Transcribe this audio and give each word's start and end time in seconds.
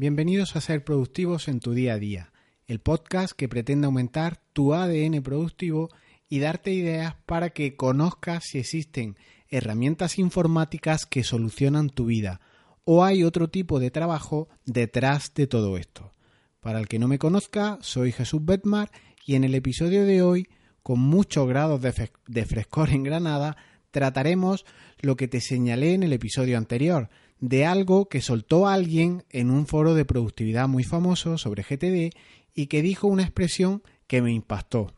Bienvenidos 0.00 0.56
a 0.56 0.62
Ser 0.62 0.82
Productivos 0.82 1.46
en 1.46 1.60
tu 1.60 1.72
día 1.72 1.92
a 1.92 1.98
día, 1.98 2.32
el 2.66 2.80
podcast 2.80 3.34
que 3.34 3.50
pretende 3.50 3.84
aumentar 3.84 4.40
tu 4.54 4.72
ADN 4.72 5.22
productivo 5.22 5.90
y 6.26 6.38
darte 6.38 6.72
ideas 6.72 7.16
para 7.26 7.50
que 7.50 7.76
conozcas 7.76 8.44
si 8.44 8.58
existen 8.58 9.18
herramientas 9.50 10.18
informáticas 10.18 11.04
que 11.04 11.22
solucionan 11.22 11.90
tu 11.90 12.06
vida 12.06 12.40
o 12.84 13.04
hay 13.04 13.24
otro 13.24 13.50
tipo 13.50 13.78
de 13.78 13.90
trabajo 13.90 14.48
detrás 14.64 15.34
de 15.34 15.46
todo 15.46 15.76
esto. 15.76 16.14
Para 16.60 16.80
el 16.80 16.88
que 16.88 16.98
no 16.98 17.06
me 17.06 17.18
conozca, 17.18 17.76
soy 17.82 18.10
Jesús 18.10 18.42
Betmar 18.42 18.90
y 19.26 19.34
en 19.34 19.44
el 19.44 19.54
episodio 19.54 20.06
de 20.06 20.22
hoy, 20.22 20.48
con 20.82 20.98
muchos 20.98 21.46
grados 21.46 21.82
de, 21.82 22.46
frescor 22.46 22.88
en 22.88 23.02
Granada, 23.02 23.58
trataremos 23.90 24.64
lo 25.02 25.16
que 25.16 25.28
te 25.28 25.42
señalé 25.42 25.92
en 25.92 26.04
el 26.04 26.14
episodio 26.14 26.56
anterior, 26.56 27.10
de 27.40 27.64
algo 27.64 28.08
que 28.08 28.20
soltó 28.20 28.68
alguien 28.68 29.24
en 29.30 29.50
un 29.50 29.66
foro 29.66 29.94
de 29.94 30.04
productividad 30.04 30.68
muy 30.68 30.84
famoso 30.84 31.38
sobre 31.38 31.62
GTD 31.62 32.14
y 32.54 32.66
que 32.66 32.82
dijo 32.82 33.08
una 33.08 33.22
expresión 33.22 33.82
que 34.06 34.22
me 34.22 34.32
impactó, 34.32 34.92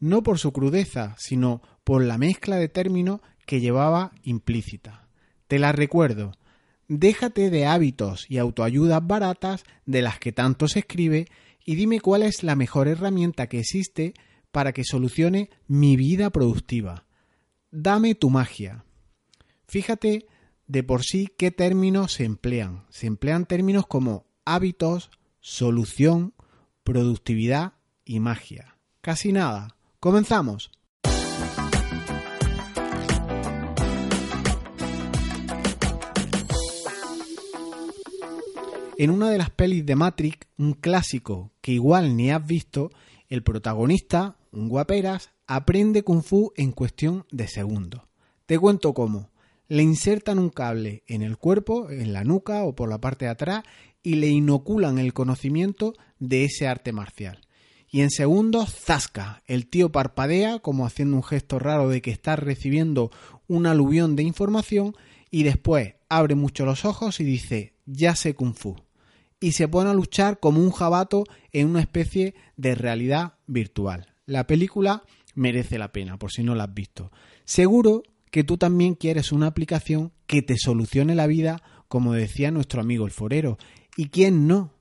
no 0.00 0.22
por 0.22 0.38
su 0.38 0.52
crudeza, 0.52 1.14
sino 1.18 1.62
por 1.84 2.02
la 2.02 2.18
mezcla 2.18 2.56
de 2.56 2.68
términos 2.68 3.20
que 3.46 3.60
llevaba 3.60 4.12
implícita. 4.22 5.08
Te 5.48 5.58
la 5.58 5.72
recuerdo. 5.72 6.32
Déjate 6.88 7.50
de 7.50 7.66
hábitos 7.66 8.26
y 8.28 8.38
autoayudas 8.38 9.06
baratas 9.06 9.64
de 9.86 10.02
las 10.02 10.18
que 10.18 10.32
tanto 10.32 10.68
se 10.68 10.80
escribe 10.80 11.26
y 11.64 11.74
dime 11.74 12.00
cuál 12.00 12.22
es 12.22 12.42
la 12.42 12.56
mejor 12.56 12.88
herramienta 12.88 13.46
que 13.46 13.60
existe 13.60 14.14
para 14.50 14.72
que 14.72 14.84
solucione 14.84 15.50
mi 15.66 15.96
vida 15.96 16.30
productiva. 16.30 17.06
Dame 17.70 18.14
tu 18.14 18.30
magia. 18.30 18.84
Fíjate 19.66 20.26
de 20.72 20.82
por 20.82 21.04
sí 21.04 21.28
qué 21.36 21.50
términos 21.50 22.14
se 22.14 22.24
emplean. 22.24 22.86
Se 22.88 23.06
emplean 23.06 23.44
términos 23.44 23.86
como 23.86 24.24
hábitos, 24.46 25.10
solución, 25.38 26.32
productividad 26.82 27.74
y 28.06 28.20
magia. 28.20 28.78
Casi 29.02 29.32
nada. 29.32 29.76
Comenzamos. 30.00 30.70
En 38.96 39.10
una 39.10 39.28
de 39.28 39.36
las 39.36 39.50
pelis 39.50 39.84
de 39.84 39.94
Matrix, 39.94 40.38
un 40.56 40.72
clásico 40.72 41.50
que 41.60 41.72
igual 41.72 42.16
ni 42.16 42.30
has 42.30 42.46
visto, 42.46 42.90
el 43.28 43.42
protagonista, 43.42 44.38
un 44.52 44.70
guaperas, 44.70 45.32
aprende 45.46 46.02
kung 46.02 46.22
fu 46.22 46.54
en 46.56 46.72
cuestión 46.72 47.26
de 47.30 47.46
segundos. 47.46 48.00
Te 48.46 48.58
cuento 48.58 48.94
cómo 48.94 49.31
le 49.72 49.82
insertan 49.82 50.38
un 50.38 50.50
cable 50.50 51.02
en 51.06 51.22
el 51.22 51.38
cuerpo, 51.38 51.88
en 51.88 52.12
la 52.12 52.24
nuca 52.24 52.62
o 52.64 52.74
por 52.74 52.90
la 52.90 53.00
parte 53.00 53.24
de 53.24 53.30
atrás 53.30 53.62
y 54.02 54.16
le 54.16 54.28
inoculan 54.28 54.98
el 54.98 55.14
conocimiento 55.14 55.94
de 56.18 56.44
ese 56.44 56.68
arte 56.68 56.92
marcial. 56.92 57.40
Y 57.88 58.02
en 58.02 58.10
segundos, 58.10 58.68
zasca, 58.70 59.42
el 59.46 59.68
tío 59.68 59.90
parpadea 59.90 60.58
como 60.58 60.84
haciendo 60.84 61.16
un 61.16 61.22
gesto 61.22 61.58
raro 61.58 61.88
de 61.88 62.02
que 62.02 62.10
está 62.10 62.36
recibiendo 62.36 63.12
un 63.48 63.64
aluvión 63.64 64.14
de 64.14 64.24
información 64.24 64.94
y 65.30 65.42
después 65.42 65.94
abre 66.10 66.34
mucho 66.34 66.66
los 66.66 66.84
ojos 66.84 67.18
y 67.20 67.24
dice, 67.24 67.72
ya 67.86 68.14
sé 68.14 68.34
kung 68.34 68.52
fu. 68.52 68.76
Y 69.40 69.52
se 69.52 69.68
pone 69.68 69.88
a 69.88 69.94
luchar 69.94 70.38
como 70.38 70.60
un 70.60 70.70
jabato 70.70 71.24
en 71.50 71.68
una 71.68 71.80
especie 71.80 72.34
de 72.58 72.74
realidad 72.74 73.38
virtual. 73.46 74.12
La 74.26 74.46
película 74.46 75.02
merece 75.34 75.78
la 75.78 75.92
pena, 75.92 76.18
por 76.18 76.30
si 76.30 76.42
no 76.42 76.54
la 76.54 76.64
has 76.64 76.74
visto. 76.74 77.10
Seguro 77.46 78.02
que 78.32 78.44
tú 78.44 78.56
también 78.56 78.94
quieres 78.94 79.30
una 79.30 79.46
aplicación 79.46 80.10
que 80.26 80.40
te 80.40 80.56
solucione 80.56 81.14
la 81.14 81.26
vida, 81.26 81.62
como 81.86 82.14
decía 82.14 82.50
nuestro 82.50 82.80
amigo 82.80 83.04
el 83.04 83.12
forero. 83.12 83.58
¿Y 83.94 84.08
quién 84.08 84.48
no? 84.48 84.72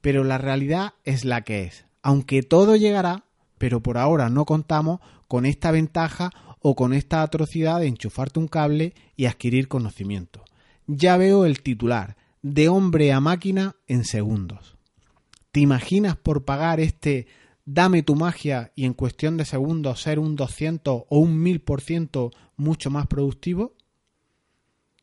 Pero 0.00 0.24
la 0.24 0.38
realidad 0.38 0.94
es 1.04 1.24
la 1.24 1.42
que 1.42 1.62
es. 1.62 1.84
Aunque 2.02 2.42
todo 2.42 2.74
llegará, 2.74 3.24
pero 3.58 3.80
por 3.80 3.96
ahora 3.96 4.28
no 4.28 4.44
contamos 4.44 4.98
con 5.28 5.46
esta 5.46 5.70
ventaja 5.70 6.32
o 6.58 6.74
con 6.74 6.92
esta 6.92 7.22
atrocidad 7.22 7.78
de 7.78 7.86
enchufarte 7.86 8.40
un 8.40 8.48
cable 8.48 8.92
y 9.14 9.26
adquirir 9.26 9.68
conocimiento. 9.68 10.42
Ya 10.88 11.16
veo 11.16 11.46
el 11.46 11.62
titular, 11.62 12.16
de 12.42 12.68
hombre 12.68 13.12
a 13.12 13.20
máquina 13.20 13.76
en 13.86 14.04
segundos. 14.04 14.76
¿Te 15.52 15.60
imaginas 15.60 16.16
por 16.16 16.44
pagar 16.44 16.80
este 16.80 17.28
dame 17.66 18.02
tu 18.02 18.14
magia 18.14 18.72
y 18.74 18.86
en 18.86 18.94
cuestión 18.94 19.36
de 19.36 19.44
segundos 19.44 20.00
ser 20.00 20.18
un 20.18 20.36
200 20.36 21.02
o 21.08 21.18
un 21.18 21.44
1000% 21.44 22.30
mucho 22.56 22.90
más 22.90 23.06
productivo? 23.06 23.74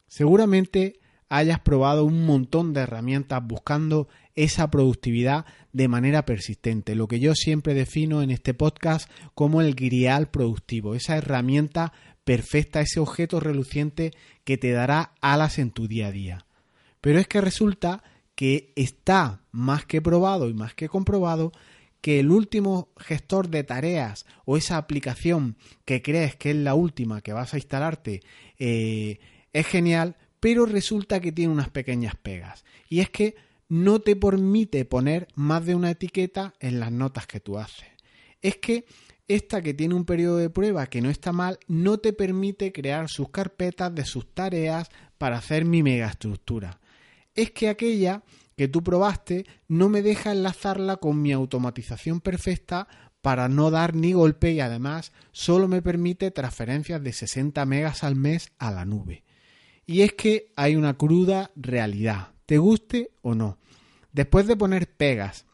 Seguramente 0.07 1.00
hayas 1.29 1.59
probado 1.59 2.06
un 2.06 2.25
montón 2.25 2.74
de 2.74 2.81
herramientas 2.81 3.41
buscando 3.46 4.07
esa 4.35 4.69
productividad 4.72 5.46
de 5.72 5.88
manera 5.88 6.25
persistente, 6.25 6.96
lo 6.96 7.07
que 7.07 7.19
yo 7.19 7.35
siempre 7.35 7.74
defino 7.74 8.22
en 8.22 8.31
este 8.31 8.53
podcast 8.53 9.09
como 9.35 9.62
el 9.62 9.75
grial 9.75 10.30
productivo, 10.30 10.95
esa 10.95 11.18
herramienta 11.18 11.94
perfecta, 12.24 12.81
ese 12.81 13.00
objeto 13.00 13.40
reluciente 13.40 14.12
que 14.44 14.57
te 14.57 14.72
dará 14.72 15.13
alas 15.22 15.59
en 15.59 15.72
tu 15.72 15.88
día 15.88 16.07
a 16.07 16.12
día. 16.12 16.45
Pero 17.01 17.19
es 17.19 17.28
que 17.28 17.41
resulta 17.41 18.03
que 18.35 18.72
está 18.75 19.41
más 19.51 19.85
que 19.85 20.01
probado 20.01 20.50
y 20.50 20.53
más 20.53 20.74
que 20.74 20.88
comprobado 20.88 21.51
que 22.03 22.19
el 22.19 22.31
último 22.31 22.89
gestor 22.97 23.47
de 23.47 23.63
tareas 23.63 24.25
o 24.43 24.57
esa 24.57 24.75
aplicación 24.75 25.55
que 25.85 26.01
crees 26.01 26.35
que 26.35 26.49
es 26.49 26.57
la 26.57 26.73
última 26.73 27.21
que 27.21 27.31
vas 27.31 27.53
a 27.53 27.57
instalarte 27.57 28.21
eh, 28.59 29.19
es 29.53 29.65
genial, 29.67 30.17
pero 30.41 30.65
resulta 30.65 31.21
que 31.21 31.31
tiene 31.31 31.53
unas 31.53 31.69
pequeñas 31.69 32.15
pegas. 32.17 32.65
Y 32.89 32.99
es 32.99 33.09
que 33.09 33.35
no 33.69 34.01
te 34.01 34.17
permite 34.17 34.83
poner 34.83 35.29
más 35.35 35.65
de 35.65 35.75
una 35.75 35.91
etiqueta 35.91 36.53
en 36.59 36.81
las 36.81 36.91
notas 36.91 37.25
que 37.25 37.39
tú 37.39 37.57
haces. 37.57 37.87
Es 38.41 38.57
que 38.57 38.83
esta 39.29 39.61
que 39.61 39.73
tiene 39.73 39.95
un 39.95 40.03
periodo 40.03 40.35
de 40.35 40.49
prueba 40.49 40.87
que 40.87 41.01
no 41.01 41.09
está 41.09 41.31
mal, 41.31 41.57
no 41.69 41.99
te 41.99 42.11
permite 42.11 42.73
crear 42.73 43.07
sus 43.07 43.29
carpetas 43.29 43.95
de 43.95 44.03
sus 44.03 44.33
tareas 44.33 44.89
para 45.17 45.37
hacer 45.37 45.63
mi 45.63 45.81
megaestructura. 45.81 46.81
Es 47.33 47.51
que 47.51 47.69
aquella 47.69 48.23
que 48.55 48.67
tú 48.67 48.83
probaste 48.83 49.45
no 49.67 49.89
me 49.89 50.01
deja 50.01 50.31
enlazarla 50.31 50.97
con 50.97 51.21
mi 51.21 51.31
automatización 51.31 52.21
perfecta 52.21 52.87
para 53.21 53.47
no 53.47 53.71
dar 53.71 53.95
ni 53.95 54.13
golpe 54.13 54.51
y 54.51 54.59
además 54.59 55.13
solo 55.31 55.67
me 55.67 55.81
permite 55.81 56.31
transferencias 56.31 57.01
de 57.01 57.13
60 57.13 57.65
megas 57.65 58.03
al 58.03 58.15
mes 58.15 58.51
a 58.59 58.71
la 58.71 58.85
nube. 58.85 59.23
Y 59.85 60.01
es 60.01 60.13
que 60.13 60.51
hay 60.55 60.75
una 60.75 60.97
cruda 60.97 61.51
realidad, 61.55 62.29
te 62.45 62.57
guste 62.57 63.11
o 63.21 63.33
no. 63.33 63.57
Después 64.11 64.45
de 64.47 64.57
poner 64.57 64.87
pegas, 64.87 65.45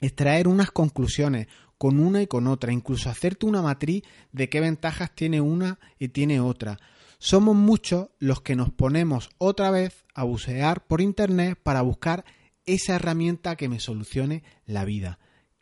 extraer 0.00 0.48
unas 0.48 0.70
conclusiones 0.70 1.48
con 1.78 1.98
una 1.98 2.22
y 2.22 2.26
con 2.26 2.46
otra, 2.46 2.72
incluso 2.72 3.10
hacerte 3.10 3.46
una 3.46 3.62
matriz 3.62 4.02
de 4.32 4.48
qué 4.48 4.60
ventajas 4.60 5.14
tiene 5.14 5.40
una 5.40 5.78
y 5.98 6.08
tiene 6.08 6.38
otra, 6.40 6.78
somos 7.20 7.54
muchos 7.54 8.08
los 8.18 8.40
que 8.40 8.56
nos 8.56 8.72
ponemos 8.72 9.28
otra 9.36 9.70
vez 9.70 10.04
a 10.14 10.24
bucear 10.24 10.86
por 10.86 11.02
Internet 11.02 11.58
para 11.62 11.82
buscar 11.82 12.24
esa 12.64 12.96
herramienta 12.96 13.56
que 13.56 13.68
me 13.68 13.78
solucione 13.78 14.42
la 14.64 14.86
vida, 14.86 15.18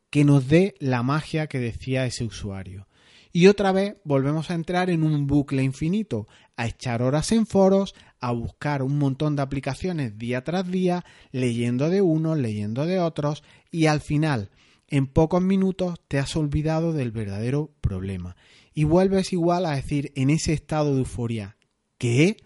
que 0.08 0.24
nos 0.24 0.48
dé 0.48 0.76
la 0.78 1.02
magia 1.02 1.48
que 1.48 1.58
decía 1.58 2.06
ese 2.06 2.24
usuario. 2.24 2.86
Y 3.32 3.48
otra 3.48 3.72
vez 3.72 3.96
volvemos 4.04 4.50
a 4.50 4.54
entrar 4.54 4.88
en 4.88 5.02
un 5.02 5.26
bucle 5.26 5.64
infinito, 5.64 6.28
a 6.56 6.68
echar 6.68 7.02
horas 7.02 7.32
en 7.32 7.44
foros, 7.44 7.94
a 8.20 8.30
buscar 8.30 8.82
un 8.82 8.96
montón 8.96 9.34
de 9.34 9.42
aplicaciones 9.42 10.16
día 10.16 10.44
tras 10.44 10.70
día, 10.70 11.04
leyendo 11.32 11.90
de 11.90 12.02
unos, 12.02 12.38
leyendo 12.38 12.86
de 12.86 13.00
otros, 13.00 13.42
y 13.72 13.86
al 13.86 14.00
final, 14.00 14.50
en 14.86 15.08
pocos 15.08 15.42
minutos, 15.42 16.00
te 16.06 16.20
has 16.20 16.36
olvidado 16.36 16.92
del 16.92 17.10
verdadero 17.10 17.72
problema 17.80 18.36
y 18.78 18.84
vuelves 18.84 19.32
igual 19.32 19.66
a 19.66 19.74
decir 19.74 20.12
en 20.14 20.30
ese 20.30 20.52
estado 20.52 20.92
de 20.92 21.00
euforia 21.00 21.56
que 21.98 22.36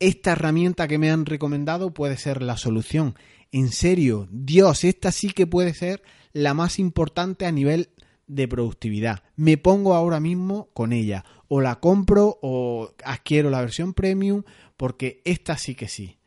esta 0.00 0.32
herramienta 0.32 0.88
que 0.88 0.98
me 0.98 1.08
han 1.08 1.24
recomendado 1.24 1.94
puede 1.94 2.16
ser 2.16 2.42
la 2.42 2.56
solución. 2.56 3.14
En 3.52 3.70
serio, 3.70 4.26
Dios, 4.32 4.82
esta 4.82 5.12
sí 5.12 5.30
que 5.30 5.46
puede 5.46 5.74
ser 5.74 6.02
la 6.32 6.52
más 6.52 6.80
importante 6.80 7.46
a 7.46 7.52
nivel 7.52 7.90
de 8.26 8.48
productividad. 8.48 9.22
Me 9.36 9.56
pongo 9.56 9.94
ahora 9.94 10.18
mismo 10.18 10.68
con 10.74 10.92
ella. 10.92 11.24
O 11.46 11.60
la 11.60 11.76
compro 11.76 12.40
o 12.42 12.90
adquiero 13.04 13.48
la 13.48 13.60
versión 13.60 13.94
premium 13.94 14.42
porque 14.76 15.22
esta 15.24 15.56
sí 15.58 15.76
que 15.76 15.86
sí. 15.86 16.18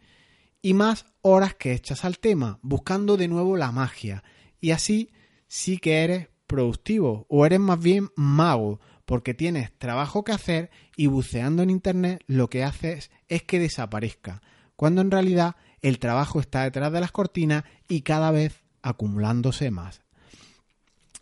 Y 0.61 0.73
más 0.73 1.07
horas 1.19 1.55
que 1.55 1.73
echas 1.73 2.05
al 2.05 2.19
tema, 2.19 2.57
buscando 2.61 3.17
de 3.17 3.27
nuevo 3.27 3.57
la 3.57 3.73
magia. 3.73 4.23
Y 4.61 4.71
así 4.71 5.09
sí 5.49 5.77
que 5.77 6.05
eres 6.05 6.29
productivo 6.47 7.25
o 7.27 7.45
eres 7.45 7.59
más 7.59 7.81
bien 7.81 8.11
mago 8.15 8.79
porque 9.05 9.33
tienes 9.33 9.71
trabajo 9.77 10.23
que 10.23 10.31
hacer 10.31 10.69
y 10.95 11.07
buceando 11.07 11.63
en 11.63 11.69
Internet 11.69 12.23
lo 12.27 12.49
que 12.49 12.63
haces 12.63 13.11
es 13.27 13.43
que 13.43 13.59
desaparezca, 13.59 14.41
cuando 14.75 15.01
en 15.01 15.11
realidad 15.11 15.55
el 15.81 15.99
trabajo 15.99 16.39
está 16.39 16.63
detrás 16.63 16.91
de 16.91 16.99
las 16.99 17.11
cortinas 17.11 17.63
y 17.87 18.01
cada 18.01 18.31
vez 18.31 18.61
acumulándose 18.81 19.71
más. 19.71 20.01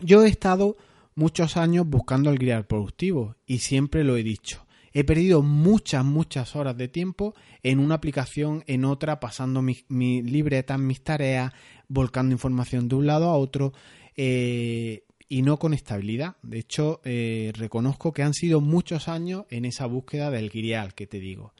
Yo 0.01 0.23
he 0.23 0.29
estado 0.29 0.77
muchos 1.15 1.57
años 1.57 1.85
buscando 1.87 2.29
el 2.29 2.37
grial 2.37 2.65
productivo 2.65 3.35
y 3.45 3.59
siempre 3.59 4.03
lo 4.03 4.17
he 4.17 4.23
dicho. 4.23 4.65
He 4.91 5.03
perdido 5.03 5.41
muchas, 5.43 6.03
muchas 6.03 6.55
horas 6.55 6.75
de 6.75 6.87
tiempo 6.87 7.35
en 7.61 7.79
una 7.79 7.95
aplicación, 7.95 8.63
en 8.65 8.85
otra, 8.85 9.19
pasando 9.19 9.61
mi, 9.61 9.77
mi 9.87 10.21
libreta, 10.23 10.77
mis 10.77 11.03
tareas, 11.03 11.53
volcando 11.87 12.33
información 12.33 12.87
de 12.87 12.95
un 12.95 13.05
lado 13.05 13.29
a 13.29 13.37
otro. 13.37 13.73
Eh, 14.15 15.03
y 15.29 15.43
no 15.43 15.57
con 15.57 15.73
estabilidad. 15.73 16.35
De 16.41 16.57
hecho, 16.57 16.99
eh, 17.05 17.53
reconozco 17.55 18.11
que 18.11 18.23
han 18.23 18.33
sido 18.33 18.59
muchos 18.59 19.07
años 19.07 19.45
en 19.49 19.63
esa 19.63 19.85
búsqueda 19.85 20.31
del 20.31 20.49
grial 20.49 20.95
que 20.95 21.07
te 21.07 21.19
digo. 21.19 21.53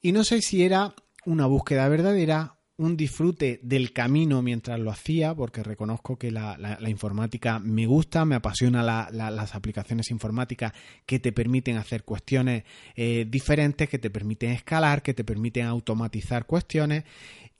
Y 0.00 0.12
no 0.12 0.24
sé 0.24 0.40
si 0.40 0.64
era 0.64 0.94
una 1.26 1.46
búsqueda 1.46 1.86
verdadera, 1.88 2.56
un 2.78 2.96
disfrute 2.96 3.58
del 3.62 3.92
camino 3.92 4.40
mientras 4.40 4.78
lo 4.78 4.90
hacía, 4.90 5.34
porque 5.34 5.64
reconozco 5.64 6.16
que 6.16 6.30
la, 6.30 6.78
informática 6.86 7.58
me 7.58 7.86
gusta, 7.86 8.24
me 8.24 8.36
apasiona 8.36 9.10
las 9.10 9.54
aplicaciones 9.54 10.10
informáticas 10.10 10.72
que 11.04 11.18
te 11.18 11.32
permiten 11.32 11.76
hacer 11.76 12.04
cuestiones 12.04 12.62
eh, 12.94 13.26
diferentes, 13.28 13.88
que 13.88 13.98
te 13.98 14.10
permiten 14.10 14.52
escalar, 14.52 15.02
que 15.02 15.12
te 15.12 15.24
permiten 15.24 15.66
automatizar 15.66 16.46
cuestiones 16.46 17.04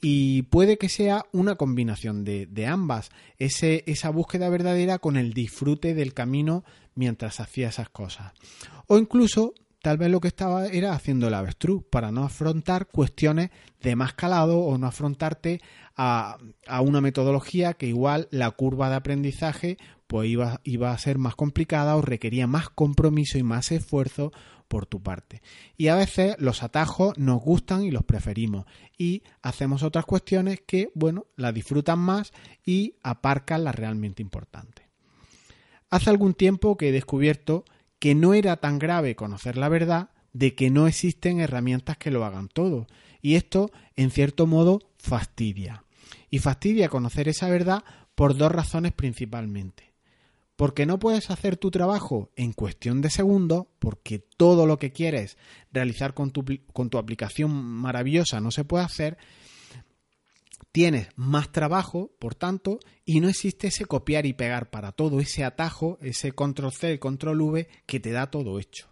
y 0.00 0.42
puede 0.42 0.78
que 0.78 0.88
sea 0.88 1.24
una 1.32 1.56
combinación 1.56 2.24
de, 2.24 2.66
ambas, 2.66 3.10
Ese, 3.38 3.82
esa 3.86 4.10
búsqueda 4.10 4.48
verdadera 4.48 4.98
con 4.98 5.16
el 5.16 5.32
disfrute 5.32 5.94
del 5.94 6.14
camino 6.14 6.64
mientras 6.94 7.40
hacía 7.40 7.68
esas 7.68 7.88
cosas. 7.88 8.32
O 8.86 8.98
incluso 8.98 9.54
tal 9.82 9.98
vez 9.98 10.10
lo 10.10 10.20
que 10.20 10.28
estaba 10.28 10.66
era 10.66 10.92
haciendo 10.92 11.28
el 11.28 11.34
avestruz 11.34 11.84
para 11.90 12.12
no 12.12 12.24
afrontar 12.24 12.86
cuestiones 12.86 13.50
de 13.80 13.96
más 13.96 14.14
calado 14.14 14.60
o 14.60 14.78
no 14.78 14.86
afrontarte 14.86 15.60
a, 15.98 16.38
una 16.80 17.00
metodología 17.00 17.74
que 17.74 17.86
igual 17.86 18.28
la 18.30 18.50
curva 18.52 18.88
de 18.88 18.96
aprendizaje 18.96 19.78
pues 20.06 20.30
iba, 20.30 20.60
iba 20.64 20.92
a 20.92 20.98
ser 20.98 21.18
más 21.18 21.34
complicada 21.34 21.96
o 21.96 22.00
requería 22.02 22.46
más 22.46 22.70
compromiso 22.70 23.36
y 23.36 23.42
más 23.42 23.72
esfuerzo 23.72 24.32
por 24.68 24.86
tu 24.86 25.02
parte. 25.02 25.42
Y 25.76 25.88
a 25.88 25.96
veces 25.96 26.36
los 26.38 26.62
atajos 26.62 27.18
nos 27.18 27.42
gustan 27.42 27.82
y 27.82 27.90
los 27.90 28.04
preferimos. 28.04 28.64
Y 28.96 29.22
hacemos 29.42 29.82
otras 29.82 30.06
cuestiones 30.06 30.62
que, 30.66 30.90
bueno, 30.94 31.26
las 31.36 31.52
disfrutan 31.52 31.98
más 31.98 32.32
y 32.64 32.94
aparcan 33.02 33.64
las 33.64 33.74
realmente 33.74 34.22
importantes. 34.22 34.86
Hace 35.90 36.10
algún 36.10 36.34
tiempo 36.34 36.76
que 36.76 36.88
he 36.88 36.92
descubierto 36.92 37.64
que 37.98 38.14
no 38.14 38.34
era 38.34 38.56
tan 38.56 38.78
grave 38.78 39.16
conocer 39.16 39.56
la 39.56 39.68
verdad 39.68 40.10
de 40.32 40.54
que 40.54 40.70
no 40.70 40.86
existen 40.86 41.40
herramientas 41.40 41.98
que 41.98 42.10
lo 42.10 42.24
hagan 42.24 42.48
todo. 42.48 42.86
Y 43.20 43.34
esto, 43.34 43.72
en 43.96 44.10
cierto 44.10 44.46
modo, 44.46 44.80
fastidia. 44.98 45.84
Y 46.30 46.38
fastidia 46.38 46.88
conocer 46.88 47.28
esa 47.28 47.48
verdad 47.48 47.84
por 48.14 48.36
dos 48.36 48.52
razones 48.52 48.92
principalmente 48.92 49.88
porque 50.58 50.86
no 50.86 50.98
puedes 50.98 51.30
hacer 51.30 51.56
tu 51.56 51.70
trabajo 51.70 52.32
en 52.34 52.52
cuestión 52.52 53.00
de 53.00 53.10
segundos, 53.10 53.66
porque 53.78 54.18
todo 54.18 54.66
lo 54.66 54.76
que 54.76 54.90
quieres 54.90 55.38
realizar 55.70 56.14
con 56.14 56.32
tu, 56.32 56.44
con 56.72 56.90
tu 56.90 56.98
aplicación 56.98 57.52
maravillosa 57.52 58.40
no 58.40 58.50
se 58.50 58.64
puede 58.64 58.84
hacer, 58.84 59.18
tienes 60.72 61.10
más 61.14 61.52
trabajo, 61.52 62.10
por 62.18 62.34
tanto, 62.34 62.80
y 63.04 63.20
no 63.20 63.28
existe 63.28 63.68
ese 63.68 63.84
copiar 63.84 64.26
y 64.26 64.32
pegar 64.32 64.68
para 64.68 64.90
todo, 64.90 65.20
ese 65.20 65.44
atajo, 65.44 65.96
ese 66.02 66.32
control 66.32 66.72
C, 66.72 66.98
control 66.98 67.40
V 67.40 67.68
que 67.86 68.00
te 68.00 68.10
da 68.10 68.28
todo 68.28 68.58
hecho. 68.58 68.88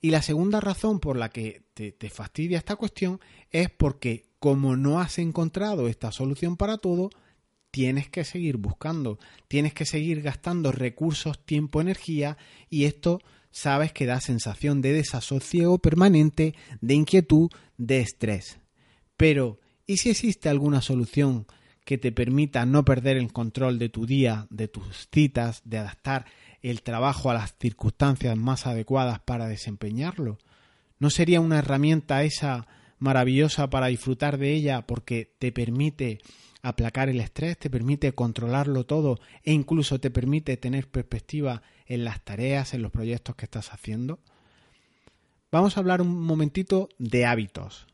Y 0.00 0.12
la 0.12 0.22
segunda 0.22 0.60
razón 0.60 1.00
por 1.00 1.16
la 1.16 1.30
que 1.30 1.64
te, 1.74 1.90
te 1.90 2.10
fastidia 2.10 2.58
esta 2.58 2.76
cuestión 2.76 3.18
es 3.50 3.70
porque 3.70 4.27
como 4.38 4.76
no 4.76 5.00
has 5.00 5.18
encontrado 5.18 5.88
esta 5.88 6.12
solución 6.12 6.56
para 6.56 6.78
todo, 6.78 7.10
tienes 7.70 8.08
que 8.08 8.24
seguir 8.24 8.56
buscando, 8.56 9.18
tienes 9.46 9.74
que 9.74 9.84
seguir 9.84 10.22
gastando 10.22 10.72
recursos, 10.72 11.44
tiempo, 11.44 11.80
energía 11.80 12.36
y 12.70 12.84
esto 12.84 13.20
sabes 13.50 13.92
que 13.92 14.06
da 14.06 14.20
sensación 14.20 14.80
de 14.80 14.92
desasosiego 14.92 15.78
permanente, 15.78 16.54
de 16.80 16.94
inquietud, 16.94 17.50
de 17.76 18.00
estrés. 18.00 18.58
Pero, 19.16 19.60
¿y 19.86 19.96
si 19.98 20.10
existe 20.10 20.48
alguna 20.48 20.80
solución 20.80 21.46
que 21.84 21.98
te 21.98 22.12
permita 22.12 22.66
no 22.66 22.84
perder 22.84 23.16
el 23.16 23.32
control 23.32 23.78
de 23.78 23.88
tu 23.88 24.06
día, 24.06 24.46
de 24.50 24.68
tus 24.68 25.08
citas, 25.10 25.62
de 25.64 25.78
adaptar 25.78 26.26
el 26.62 26.82
trabajo 26.82 27.30
a 27.30 27.34
las 27.34 27.54
circunstancias 27.58 28.36
más 28.36 28.66
adecuadas 28.66 29.20
para 29.20 29.48
desempeñarlo? 29.48 30.38
¿No 30.98 31.10
sería 31.10 31.40
una 31.40 31.58
herramienta 31.58 32.22
esa 32.22 32.66
maravillosa 32.98 33.70
para 33.70 33.88
disfrutar 33.88 34.38
de 34.38 34.52
ella 34.52 34.86
porque 34.86 35.34
te 35.38 35.52
permite 35.52 36.20
aplacar 36.62 37.08
el 37.08 37.20
estrés, 37.20 37.58
te 37.58 37.70
permite 37.70 38.12
controlarlo 38.12 38.84
todo 38.84 39.18
e 39.44 39.52
incluso 39.52 40.00
te 40.00 40.10
permite 40.10 40.56
tener 40.56 40.88
perspectiva 40.88 41.62
en 41.86 42.04
las 42.04 42.24
tareas, 42.24 42.74
en 42.74 42.82
los 42.82 42.90
proyectos 42.90 43.36
que 43.36 43.44
estás 43.44 43.72
haciendo. 43.72 44.18
Vamos 45.50 45.76
a 45.76 45.80
hablar 45.80 46.02
un 46.02 46.20
momentito 46.20 46.88
de 46.98 47.24
hábitos. 47.24 47.86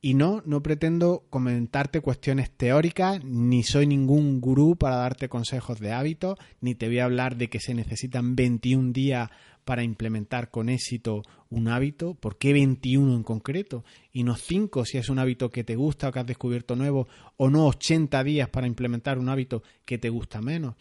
Y 0.00 0.14
no, 0.14 0.42
no 0.46 0.62
pretendo 0.62 1.24
comentarte 1.28 2.00
cuestiones 2.00 2.50
teóricas, 2.50 3.24
ni 3.24 3.64
soy 3.64 3.86
ningún 3.86 4.40
gurú 4.40 4.76
para 4.76 4.96
darte 4.96 5.28
consejos 5.28 5.80
de 5.80 5.92
hábitos, 5.92 6.38
ni 6.60 6.76
te 6.76 6.86
voy 6.86 7.00
a 7.00 7.04
hablar 7.04 7.36
de 7.36 7.48
que 7.48 7.58
se 7.58 7.74
necesitan 7.74 8.36
21 8.36 8.92
días 8.92 9.28
para 9.68 9.82
implementar 9.82 10.50
con 10.50 10.70
éxito 10.70 11.22
un 11.50 11.68
hábito? 11.68 12.14
¿Por 12.14 12.38
qué 12.38 12.54
21 12.54 13.16
en 13.16 13.22
concreto? 13.22 13.84
Y 14.12 14.22
no 14.22 14.34
5 14.34 14.86
si 14.86 14.96
es 14.96 15.10
un 15.10 15.18
hábito 15.18 15.50
que 15.50 15.62
te 15.62 15.76
gusta 15.76 16.08
o 16.08 16.12
que 16.12 16.20
has 16.20 16.26
descubierto 16.26 16.74
nuevo, 16.74 17.06
o 17.36 17.50
no 17.50 17.66
80 17.66 18.24
días 18.24 18.48
para 18.48 18.66
implementar 18.66 19.18
un 19.18 19.28
hábito 19.28 19.62
que 19.84 19.98
te 19.98 20.08
gusta 20.08 20.40
menos. 20.40 20.76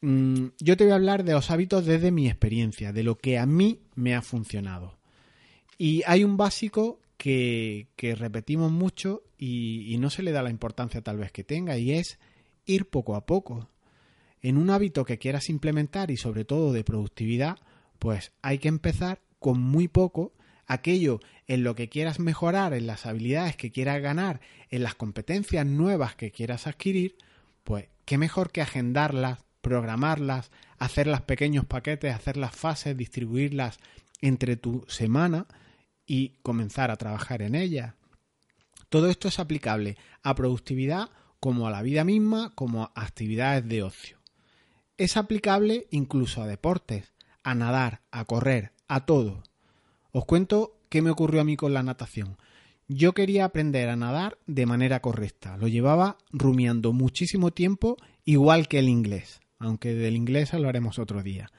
Mm, 0.00 0.46
yo 0.60 0.76
te 0.76 0.84
voy 0.84 0.92
a 0.92 0.96
hablar 0.96 1.24
de 1.24 1.32
los 1.32 1.50
hábitos 1.50 1.86
desde 1.86 2.12
mi 2.12 2.28
experiencia, 2.28 2.92
de 2.92 3.02
lo 3.02 3.18
que 3.18 3.36
a 3.36 3.46
mí 3.46 3.80
me 3.96 4.14
ha 4.14 4.22
funcionado. 4.22 4.96
Y 5.76 6.02
hay 6.06 6.22
un 6.22 6.36
básico 6.36 7.00
que, 7.20 8.16
repetimos 8.18 8.72
mucho 8.72 9.22
y 9.36 9.94
no 10.00 10.08
se 10.08 10.22
le 10.22 10.32
da 10.32 10.42
la 10.42 10.48
importancia 10.48 11.02
tal 11.02 11.18
vez 11.18 11.30
que 11.32 11.44
tenga, 11.44 11.76
y 11.76 11.92
es 11.92 12.18
ir 12.64 12.88
poco 12.88 13.14
a 13.14 13.26
poco. 13.26 13.68
En 14.40 14.56
un 14.56 14.70
hábito 14.70 15.04
que 15.04 15.18
quieras 15.18 15.50
implementar 15.50 16.10
y 16.10 16.16
sobre 16.16 16.46
todo 16.46 16.72
de 16.72 16.82
productividad, 16.82 17.58
pues 17.98 18.32
hay 18.40 18.58
que 18.58 18.68
empezar 18.68 19.20
con 19.38 19.60
muy 19.60 19.86
poco, 19.86 20.32
aquello 20.66 21.20
en 21.46 21.62
lo 21.62 21.74
que 21.74 21.90
quieras 21.90 22.20
mejorar, 22.20 22.72
en 22.72 22.86
las 22.86 23.04
habilidades 23.04 23.54
que 23.56 23.70
quieras 23.70 24.00
ganar, 24.00 24.40
en 24.70 24.82
las 24.82 24.94
competencias 24.94 25.66
nuevas 25.66 26.14
que 26.14 26.30
quieras 26.30 26.66
adquirir, 26.66 27.16
pues 27.64 27.88
qué 28.06 28.16
mejor 28.16 28.50
que 28.50 28.62
agendarlas, 28.62 29.44
programarlas, 29.60 30.50
hacerlas 30.78 31.20
pequeños 31.20 31.66
paquetes, 31.66 32.14
hacer 32.14 32.38
las 32.38 32.56
fases, 32.56 32.96
distribuirlas 32.96 33.78
entre 34.22 34.56
tu 34.56 34.86
semana 34.88 35.46
y 36.10 36.30
comenzar 36.42 36.90
a 36.90 36.96
trabajar 36.96 37.40
en 37.40 37.54
ellas. 37.54 37.94
Todo 38.88 39.08
esto 39.08 39.28
es 39.28 39.38
aplicable 39.38 39.96
a 40.24 40.34
productividad 40.34 41.08
como 41.38 41.68
a 41.68 41.70
la 41.70 41.82
vida 41.82 42.02
misma, 42.02 42.52
como 42.56 42.82
a 42.82 42.92
actividades 42.96 43.68
de 43.68 43.84
ocio. 43.84 44.18
Es 44.96 45.16
aplicable 45.16 45.86
incluso 45.92 46.42
a 46.42 46.48
deportes 46.48 47.12
a 47.44 47.54
nadar, 47.54 48.00
a 48.10 48.24
correr, 48.24 48.72
a 48.88 49.06
todo. 49.06 49.44
Os 50.10 50.24
cuento 50.24 50.80
qué 50.88 51.00
me 51.00 51.10
ocurrió 51.10 51.42
a 51.42 51.44
mí 51.44 51.56
con 51.56 51.74
la 51.74 51.84
natación. 51.84 52.38
Yo 52.88 53.12
quería 53.12 53.44
aprender 53.44 53.88
a 53.88 53.94
nadar 53.94 54.36
de 54.48 54.66
manera 54.66 54.98
correcta. 55.00 55.56
Lo 55.58 55.68
llevaba 55.68 56.18
rumiando 56.32 56.92
muchísimo 56.92 57.52
tiempo, 57.52 57.96
igual 58.24 58.66
que 58.66 58.80
el 58.80 58.88
inglés, 58.88 59.40
aunque 59.60 59.94
del 59.94 60.16
inglés 60.16 60.52
lo 60.54 60.68
haremos 60.68 60.98
otro 60.98 61.22
día. 61.22 61.52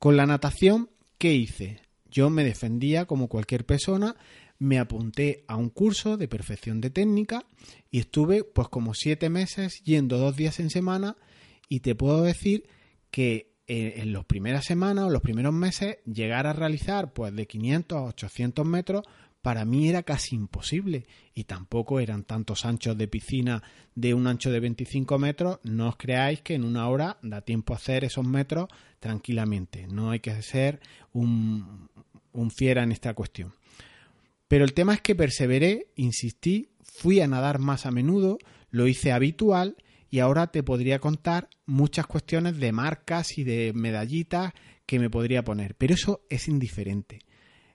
Con 0.00 0.16
la 0.16 0.26
natación, 0.26 0.90
¿qué 1.16 1.32
hice? 1.32 1.83
Yo 2.14 2.30
me 2.30 2.44
defendía 2.44 3.06
como 3.06 3.28
cualquier 3.28 3.66
persona, 3.66 4.14
me 4.60 4.78
apunté 4.78 5.44
a 5.48 5.56
un 5.56 5.68
curso 5.68 6.16
de 6.16 6.28
perfección 6.28 6.80
de 6.80 6.90
técnica 6.90 7.44
y 7.90 7.98
estuve 7.98 8.44
pues 8.44 8.68
como 8.68 8.94
siete 8.94 9.30
meses 9.30 9.82
yendo 9.82 10.16
dos 10.18 10.36
días 10.36 10.60
en 10.60 10.70
semana 10.70 11.16
y 11.68 11.80
te 11.80 11.96
puedo 11.96 12.22
decir 12.22 12.68
que 13.10 13.52
eh, 13.66 13.94
en 13.96 14.12
las 14.12 14.24
primeras 14.26 14.64
semanas 14.64 15.06
o 15.06 15.10
los 15.10 15.22
primeros 15.22 15.52
meses 15.52 15.96
llegar 16.04 16.46
a 16.46 16.52
realizar 16.52 17.12
pues 17.12 17.34
de 17.34 17.48
500 17.48 17.98
a 17.98 18.02
800 18.02 18.64
metros 18.64 19.02
para 19.44 19.66
mí 19.66 19.90
era 19.90 20.04
casi 20.04 20.36
imposible 20.36 21.06
y 21.34 21.44
tampoco 21.44 22.00
eran 22.00 22.24
tantos 22.24 22.64
anchos 22.64 22.96
de 22.96 23.08
piscina 23.08 23.62
de 23.94 24.14
un 24.14 24.26
ancho 24.26 24.50
de 24.50 24.58
25 24.58 25.18
metros. 25.18 25.58
No 25.64 25.88
os 25.88 25.96
creáis 25.96 26.40
que 26.40 26.54
en 26.54 26.64
una 26.64 26.88
hora 26.88 27.18
da 27.20 27.42
tiempo 27.42 27.74
a 27.74 27.76
hacer 27.76 28.04
esos 28.04 28.26
metros 28.26 28.68
tranquilamente. 29.00 29.86
No 29.86 30.12
hay 30.12 30.20
que 30.20 30.40
ser 30.40 30.80
un, 31.12 31.90
un 32.32 32.50
fiera 32.50 32.84
en 32.84 32.92
esta 32.92 33.12
cuestión. 33.12 33.52
Pero 34.48 34.64
el 34.64 34.72
tema 34.72 34.94
es 34.94 35.02
que 35.02 35.14
perseveré, 35.14 35.88
insistí, 35.94 36.70
fui 36.82 37.20
a 37.20 37.28
nadar 37.28 37.58
más 37.58 37.84
a 37.84 37.90
menudo, 37.90 38.38
lo 38.70 38.86
hice 38.86 39.12
habitual 39.12 39.76
y 40.08 40.20
ahora 40.20 40.46
te 40.46 40.62
podría 40.62 41.00
contar 41.00 41.50
muchas 41.66 42.06
cuestiones 42.06 42.56
de 42.56 42.72
marcas 42.72 43.36
y 43.36 43.44
de 43.44 43.74
medallitas 43.74 44.54
que 44.86 44.98
me 44.98 45.10
podría 45.10 45.44
poner, 45.44 45.74
pero 45.74 45.92
eso 45.92 46.22
es 46.30 46.48
indiferente. 46.48 47.18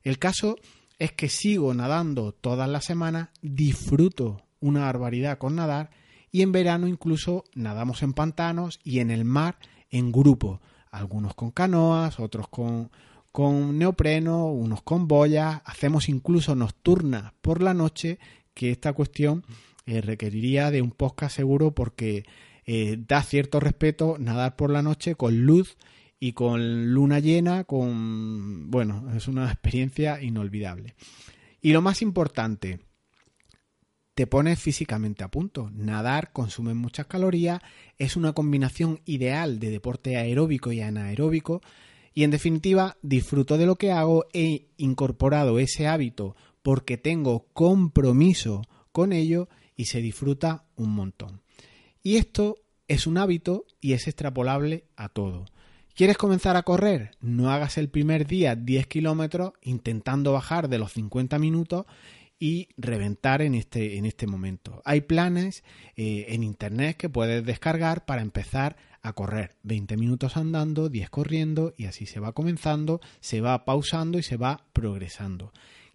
El 0.02 0.18
caso 0.18 0.56
es 1.00 1.14
que 1.14 1.30
sigo 1.30 1.74
nadando 1.74 2.34
todas 2.34 2.70
las 2.70 2.86
semanas, 2.86 3.30
disfruto 3.42 4.42
una 4.60 4.82
barbaridad 4.82 5.38
con 5.38 5.56
nadar 5.56 5.90
y 6.30 6.42
en 6.42 6.52
verano 6.52 6.88
incluso 6.88 7.46
nadamos 7.56 8.04
en 8.04 8.14
pantanos 8.14 8.80
y 8.84 9.00
en 9.00 9.10
el 9.10 9.26
mar 9.26 9.58
en 9.90 10.12
grupo, 10.12 10.62
algunos 10.92 11.34
con 11.34 11.52
canoas, 11.52 12.20
otros 12.20 12.50
con, 12.50 12.92
con 13.32 13.78
neopreno, 13.78 14.48
unos 14.48 14.82
con 14.84 15.08
boyas, 15.08 15.62
hacemos 15.66 16.10
incluso 16.10 16.54
nocturnas 16.54 17.34
por 17.42 17.64
la 17.64 17.74
noche, 17.74 18.20
que 18.54 18.72
esta 18.72 18.94
cuestión 18.94 19.46
eh, 19.86 20.02
requeriría 20.02 20.70
de 20.70 20.82
un 20.82 20.92
podcast 20.92 21.36
seguro 21.36 21.74
porque 21.74 22.26
eh, 22.66 22.98
da 23.08 23.24
cierto 23.24 23.60
respeto 23.60 24.18
nadar 24.20 24.56
por 24.56 24.70
la 24.70 24.84
noche 24.84 25.16
con 25.16 25.46
luz 25.46 25.78
y 26.20 26.34
con 26.34 26.94
luna 26.94 27.20
llena, 27.20 27.64
con... 27.64 28.70
bueno, 28.70 29.12
es 29.16 29.28
una 29.28 29.46
experiencia 29.52 30.22
inolvidable. 30.22 30.96
Y 31.62 31.74
lo 31.74 31.82
más 31.82 32.02
importante, 32.02 32.80
te 34.14 34.28
pones 34.28 34.60
físicamente 34.60 35.24
a 35.24 35.32
punto. 35.32 35.70
Nadar 35.74 36.34
consume 36.34 36.74
muchas 36.74 37.08
calorías, 37.08 37.62
es 37.98 38.16
una 38.16 38.34
combinación 38.34 39.00
ideal 39.06 39.60
de 39.60 39.70
deporte 39.70 40.18
aeróbico 40.18 40.72
y 40.72 40.82
anaeróbico 40.82 41.62
y 42.14 42.24
en 42.24 42.32
definitiva 42.32 42.98
disfruto 43.02 43.58
de 43.58 43.66
lo 43.66 43.78
que 43.78 43.92
hago, 43.94 44.26
he 44.34 44.68
incorporado 44.76 45.58
ese 45.58 45.88
hábito 45.88 46.36
porque 46.62 46.98
tengo 46.98 47.48
compromiso 47.54 48.64
con 48.92 49.14
ello 49.14 49.48
y 49.78 49.86
se 49.86 50.02
disfruta 50.02 50.66
un 50.76 50.92
montón. 50.92 51.42
Y 52.04 52.18
esto 52.18 52.58
es 52.90 53.08
un 53.08 53.18
hábito 53.18 53.66
y 53.80 53.94
es 53.94 54.08
extrapolable 54.08 54.84
a 54.98 55.08
todo. 55.08 55.46
¿Quieres 56.00 56.18
comenzar 56.18 56.56
a 56.56 56.64
correr? 56.64 57.12
No 57.20 57.52
hagas 57.52 57.78
el 57.78 57.90
primer 57.90 58.26
día 58.26 58.56
10 58.56 58.88
kilómetros 58.88 59.52
intentando 59.62 60.32
bajar 60.32 60.70
de 60.70 60.78
los 60.78 60.94
50 60.94 61.38
minutos 61.40 61.88
y 62.40 62.70
reventar 62.78 63.42
en 63.42 63.54
este, 63.54 63.98
en 63.98 64.06
este 64.06 64.26
momento. 64.26 64.82
Hay 64.86 65.02
planes 65.02 65.66
eh, 65.98 66.28
en 66.30 66.44
internet 66.44 66.96
que 66.96 67.10
puedes 67.10 67.46
descargar 67.46 68.06
para 68.06 68.22
empezar 68.22 68.78
a 69.02 69.12
correr 69.12 69.58
20 69.64 69.98
minutos 69.98 70.38
andando, 70.38 70.88
10 70.88 71.10
corriendo 71.10 71.74
y 71.76 71.88
así 71.88 72.06
se 72.06 72.22
va 72.22 72.32
comenzando, 72.32 73.02
se 73.20 73.42
va 73.42 73.66
pausando 73.66 74.18
y 74.18 74.24
se 74.24 74.38
va 74.38 74.64
progresando. 74.72 75.52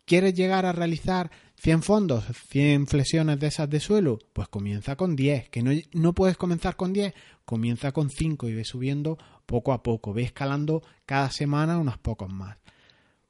¿Quieres 0.06 0.34
llegar 0.34 0.66
a 0.66 0.72
realizar 0.72 1.30
100 1.56 1.82
fondos, 1.82 2.24
100 2.50 2.86
flexiones 2.86 3.40
de 3.40 3.46
esas 3.46 3.70
de 3.70 3.80
suelo? 3.80 4.18
Pues 4.34 4.48
comienza 4.48 4.96
con 4.96 5.16
10. 5.16 5.48
¿Que 5.48 5.62
no, 5.62 5.70
no 5.92 6.12
puedes 6.12 6.36
comenzar 6.36 6.76
con 6.76 6.92
10? 6.92 7.14
Comienza 7.46 7.92
con 7.92 8.10
5 8.10 8.48
y 8.48 8.54
ve 8.54 8.64
subiendo 8.64 9.16
poco 9.46 9.72
a 9.72 9.82
poco. 9.82 10.12
Ve 10.12 10.22
escalando 10.22 10.82
cada 11.06 11.30
semana 11.30 11.78
unos 11.78 11.96
pocos 11.96 12.30
más. 12.30 12.58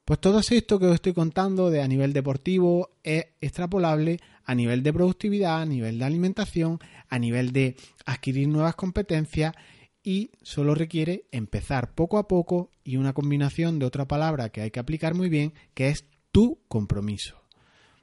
Pues 0.04 0.20
todo 0.20 0.40
esto 0.40 0.78
que 0.78 0.86
os 0.86 0.94
estoy 0.94 1.14
contando 1.14 1.70
de 1.70 1.80
a 1.80 1.88
nivel 1.88 2.12
deportivo 2.12 2.90
es 3.02 3.24
extrapolable 3.40 4.18
a 4.44 4.54
nivel 4.54 4.82
de 4.82 4.92
productividad, 4.92 5.62
a 5.62 5.66
nivel 5.66 5.98
de 5.98 6.04
alimentación, 6.04 6.78
a 7.08 7.18
nivel 7.18 7.52
de 7.52 7.76
adquirir 8.04 8.48
nuevas 8.48 8.74
competencias 8.74 9.54
y 10.02 10.32
solo 10.42 10.74
requiere 10.74 11.24
empezar 11.30 11.94
poco 11.94 12.18
a 12.18 12.28
poco 12.28 12.70
y 12.82 12.96
una 12.96 13.14
combinación 13.14 13.78
de 13.78 13.86
otra 13.86 14.06
palabra 14.06 14.50
que 14.50 14.60
hay 14.60 14.70
que 14.70 14.80
aplicar 14.80 15.14
muy 15.14 15.30
bien, 15.30 15.54
que 15.72 15.88
es 15.88 16.04
tu 16.34 16.58
compromiso. 16.66 17.44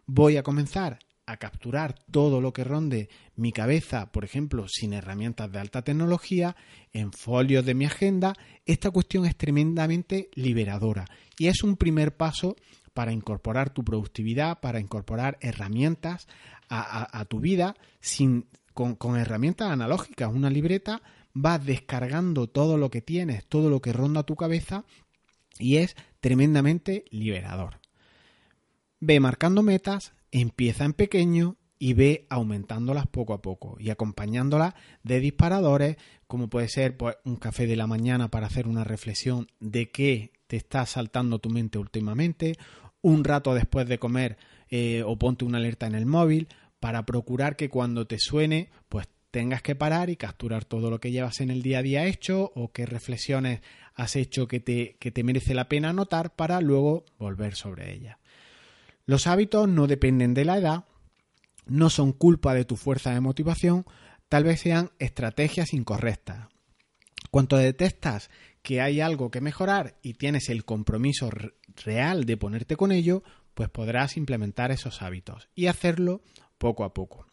Voy 0.05 0.38
a 0.38 0.43
comenzar 0.43 1.00
a 1.25 1.35
capturar 1.35 1.95
todo 2.11 2.39
lo 2.39 2.53
que 2.53 2.63
ronde 2.63 3.09
mi 3.35 3.51
cabeza, 3.51 4.09
por 4.13 4.23
ejemplo, 4.23 4.69
sin 4.69 4.93
herramientas 4.93 5.51
de 5.51 5.59
alta 5.59 5.81
tecnología, 5.81 6.55
en 6.93 7.11
folios 7.11 7.65
de 7.65 7.73
mi 7.73 7.83
agenda, 7.83 8.33
esta 8.65 8.89
cuestión 8.89 9.25
es 9.25 9.35
tremendamente 9.35 10.29
liberadora 10.33 11.07
y 11.38 11.47
es 11.47 11.61
un 11.61 11.75
primer 11.75 12.15
paso 12.15 12.55
para 12.93 13.11
incorporar 13.11 13.73
tu 13.73 13.83
productividad, 13.83 14.61
para 14.61 14.79
incorporar 14.79 15.38
herramientas 15.41 16.29
a, 16.69 17.25
tu 17.25 17.41
vida 17.41 17.75
sin, 18.00 18.47
con, 18.73 18.95
con 18.95 19.17
herramientas 19.17 19.71
analógicas. 19.71 20.33
Una 20.33 20.50
libreta 20.50 21.01
va 21.35 21.59
descargando 21.59 22.47
todo 22.47 22.77
lo 22.77 22.89
que 22.89 23.01
tienes, 23.01 23.45
todo 23.45 23.69
lo 23.69 23.81
que 23.81 23.91
ronda 23.91 24.23
tu 24.23 24.38
cabeza 24.38 24.85
y 25.59 25.77
es 25.77 25.97
tremendamente 26.21 27.03
liberador. 27.11 27.80
Ve 29.03 29.20
marcando 29.20 29.63
metas, 29.63 30.13
empieza 30.29 30.86
en 30.86 30.93
pequeño 30.93 31.58
y 31.79 31.93
ve 31.93 32.27
aumentándolas 32.29 33.08
poco 33.08 33.34
a 33.34 33.41
poco 33.41 33.75
y 33.79 33.89
acompañándolas 33.89 34.75
de 35.01 35.20
disparadores 35.20 35.98
como 36.27 36.51
puede 36.51 36.70
ser 36.70 36.98
pues, 36.98 37.15
un 37.25 37.38
café 37.38 37.65
de 37.65 37.75
la 37.75 37.88
mañana 37.88 38.29
para 38.29 38.46
hacer 38.46 38.67
una 38.67 38.84
reflexión 38.84 39.48
de 39.60 39.89
qué 39.89 40.34
te 40.46 40.55
está 40.55 40.86
saltando 40.86 41.39
tu 41.39 41.50
mente 41.50 41.79
últimamente, 41.79 42.58
un 43.01 43.24
rato 43.24 43.55
después 43.55 43.88
de 43.88 43.98
comer 43.98 44.38
eh, 44.70 45.01
o 45.03 45.17
ponte 45.17 45.46
una 45.46 45.58
alerta 45.58 45.88
en 45.88 45.96
el 45.96 46.05
móvil 46.05 46.48
para 46.79 47.03
procurar 47.03 47.55
que 47.55 47.70
cuando 47.70 48.05
te 48.05 48.20
suene 48.20 48.70
pues 48.88 49.08
tengas 49.31 49.63
que 49.63 49.74
parar 49.74 50.12
y 50.12 50.15
capturar 50.15 50.63
todo 50.63 50.91
lo 50.91 51.00
que 51.00 51.10
llevas 51.10 51.41
en 51.41 51.50
el 51.50 51.63
día 51.63 51.79
a 51.79 51.81
día 51.81 52.05
hecho 52.05 52.51
o 52.53 52.72
qué 52.72 52.86
reflexiones 52.86 53.62
has 53.96 54.15
hecho 54.15 54.48
que 54.48 54.60
te, 54.60 54.96
que 55.00 55.10
te 55.10 55.24
merece 55.24 55.55
la 55.55 55.67
pena 55.67 55.89
anotar 55.89 56.36
para 56.36 56.62
luego 56.62 57.05
volver 57.17 57.55
sobre 57.55 57.91
ellas. 57.91 58.20
Los 59.12 59.27
hábitos 59.27 59.68
no 59.68 59.88
dependen 59.88 60.34
de 60.34 60.46
la 60.46 60.58
edad, 60.58 60.86
no 61.65 61.89
son 61.89 62.13
culpa 62.13 62.53
de 62.53 62.63
tu 62.63 62.77
fuerza 62.77 63.13
de 63.13 63.20
motivación, 63.20 63.84
tal 64.30 64.46
vez 64.46 64.62
sean 64.62 64.91
estrategias 65.00 65.74
incorrectas. 65.74 66.48
Cuando 67.30 67.58
detectas 67.58 68.30
que 68.62 68.80
hay 68.80 69.01
algo 69.01 69.30
que 69.30 69.41
mejorar 69.41 69.98
y 70.01 70.13
tienes 70.13 70.48
el 70.48 70.63
compromiso 70.63 71.30
real 71.84 72.24
de 72.24 72.38
ponerte 72.38 72.77
con 72.77 72.94
ello, 72.94 73.22
pues 73.53 73.68
podrás 73.68 74.15
implementar 74.15 74.72
esos 74.72 75.01
hábitos 75.01 75.50
y 75.56 75.65
hacerlo 75.65 76.22
poco 76.58 76.86
a 76.86 76.94
poco. 76.94 77.27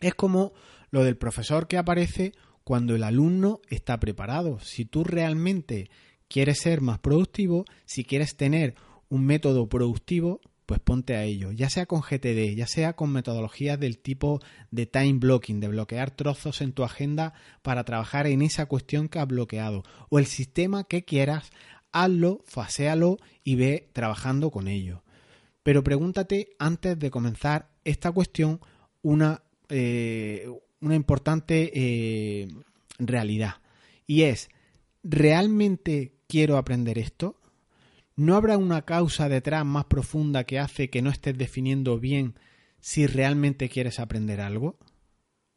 Es 0.00 0.14
como 0.14 0.52
lo 0.92 1.02
del 1.02 1.16
profesor 1.16 1.66
que 1.66 1.78
aparece 1.78 2.32
cuando 2.62 2.94
el 2.94 3.02
alumno 3.02 3.60
está 3.68 3.98
preparado. 3.98 4.60
Si 4.60 4.84
tú 4.84 5.02
realmente 5.02 5.90
quieres 6.28 6.60
ser 6.60 6.80
más 6.80 7.00
productivo, 7.00 7.64
si 7.86 8.04
quieres 8.04 8.36
tener 8.36 8.76
un 9.08 9.26
método 9.26 9.68
productivo, 9.68 10.40
pues 10.72 10.80
ponte 10.80 11.16
a 11.16 11.24
ello, 11.24 11.52
ya 11.52 11.68
sea 11.68 11.84
con 11.84 12.00
GTD, 12.00 12.54
ya 12.56 12.66
sea 12.66 12.94
con 12.94 13.12
metodologías 13.12 13.78
del 13.78 13.98
tipo 13.98 14.40
de 14.70 14.86
time 14.86 15.18
blocking, 15.18 15.60
de 15.60 15.68
bloquear 15.68 16.12
trozos 16.12 16.62
en 16.62 16.72
tu 16.72 16.82
agenda 16.82 17.34
para 17.60 17.84
trabajar 17.84 18.26
en 18.26 18.40
esa 18.40 18.64
cuestión 18.64 19.10
que 19.10 19.18
has 19.18 19.26
bloqueado, 19.26 19.82
o 20.08 20.18
el 20.18 20.24
sistema 20.24 20.84
que 20.84 21.04
quieras, 21.04 21.50
hazlo, 21.92 22.40
faséalo 22.46 23.18
y 23.44 23.56
ve 23.56 23.90
trabajando 23.92 24.50
con 24.50 24.66
ello. 24.66 25.02
Pero 25.62 25.84
pregúntate 25.84 26.56
antes 26.58 26.98
de 26.98 27.10
comenzar 27.10 27.68
esta 27.84 28.10
cuestión 28.10 28.58
una, 29.02 29.42
eh, 29.68 30.48
una 30.80 30.94
importante 30.94 31.70
eh, 31.74 32.48
realidad, 32.98 33.56
y 34.06 34.22
es, 34.22 34.48
¿realmente 35.02 36.14
quiero 36.28 36.56
aprender 36.56 36.96
esto? 36.96 37.41
¿No 38.14 38.36
habrá 38.36 38.58
una 38.58 38.82
causa 38.82 39.28
detrás 39.28 39.64
más 39.64 39.86
profunda 39.86 40.44
que 40.44 40.58
hace 40.58 40.90
que 40.90 41.00
no 41.00 41.10
estés 41.10 41.36
definiendo 41.36 41.98
bien 41.98 42.34
si 42.78 43.06
realmente 43.06 43.70
quieres 43.70 43.98
aprender 43.98 44.40
algo? 44.40 44.78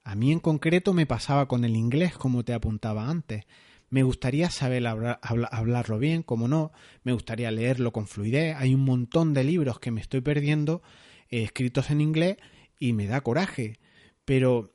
A 0.06 0.16
mí 0.16 0.32
en 0.32 0.40
concreto 0.40 0.94
me 0.94 1.06
pasaba 1.06 1.48
con 1.48 1.66
el 1.66 1.76
inglés, 1.76 2.16
como 2.16 2.46
te 2.46 2.54
apuntaba 2.54 3.10
antes. 3.10 3.46
Me 3.90 4.04
gustaría 4.04 4.50
saber 4.50 4.86
hablarlo 4.88 6.00
bien, 6.00 6.24
como 6.24 6.48
no, 6.48 6.72
me 7.04 7.12
gustaría 7.12 7.52
leerlo 7.52 7.92
con 7.92 8.08
fluidez. 8.08 8.56
Hay 8.58 8.74
un 8.74 8.86
montón 8.86 9.34
de 9.34 9.44
libros 9.44 9.80
que 9.80 9.92
me 9.92 10.02
estoy 10.02 10.22
perdiendo 10.22 10.82
eh, 11.30 11.44
escritos 11.44 11.90
en 11.90 12.02
inglés 12.02 12.38
y 12.80 12.94
me 12.94 13.08
da 13.08 13.22
coraje. 13.22 13.80
Pero 14.24 14.74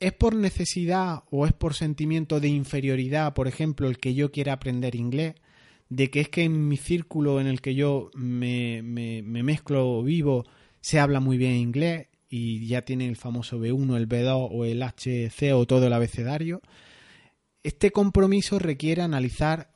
¿es 0.00 0.12
por 0.12 0.34
necesidad 0.34 1.24
o 1.30 1.46
es 1.46 1.52
por 1.52 1.74
sentimiento 1.74 2.40
de 2.40 2.48
inferioridad, 2.48 3.34
por 3.34 3.48
ejemplo, 3.48 3.86
el 3.86 3.98
que 3.98 4.14
yo 4.14 4.32
quiera 4.32 4.54
aprender 4.54 4.94
inglés? 4.96 5.34
De 5.90 6.08
que 6.08 6.20
es 6.20 6.28
que 6.28 6.44
en 6.44 6.68
mi 6.68 6.76
círculo 6.76 7.40
en 7.40 7.48
el 7.48 7.60
que 7.60 7.74
yo 7.74 8.10
me, 8.14 8.80
me, 8.82 9.22
mezclo 9.22 10.02
vivo 10.02 10.46
se 10.80 11.00
habla 11.00 11.20
muy 11.20 11.36
bien 11.36 11.56
inglés 11.56 12.06
y 12.28 12.66
ya 12.68 12.82
tiene 12.82 13.08
el 13.08 13.16
famoso 13.16 13.58
B1, 13.58 13.96
el 13.96 14.08
B2 14.08 14.48
o 14.50 14.64
el 14.64 14.82
HC 14.82 15.52
o 15.52 15.66
todo 15.66 15.88
el 15.88 15.92
abecedario. 15.92 16.62
Este 17.64 17.90
compromiso 17.90 18.60
requiere 18.60 19.02
analizar 19.02 19.72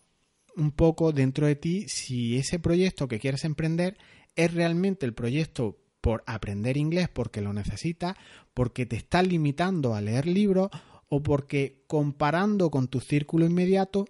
un 0.56 0.70
poco 0.70 1.12
dentro 1.12 1.48
de 1.48 1.56
ti 1.56 1.88
si 1.88 2.38
ese 2.38 2.60
proyecto 2.60 3.08
que 3.08 3.18
quieres 3.18 3.44
emprender 3.44 3.98
es 4.36 4.54
realmente 4.54 5.04
el 5.04 5.14
proyecto 5.14 5.80
por 6.00 6.22
aprender 6.26 6.76
inglés 6.76 7.08
porque 7.12 7.40
lo 7.40 7.52
necesitas, 7.52 8.14
porque 8.54 8.86
te 8.86 8.94
estás 8.94 9.26
limitando 9.26 9.94
a 9.94 10.00
leer 10.00 10.26
libros 10.26 10.70
o 11.08 11.22
porque 11.24 11.82
comparando 11.88 12.70
con 12.70 12.86
tu 12.86 13.00
círculo 13.00 13.46
inmediato 13.46 14.06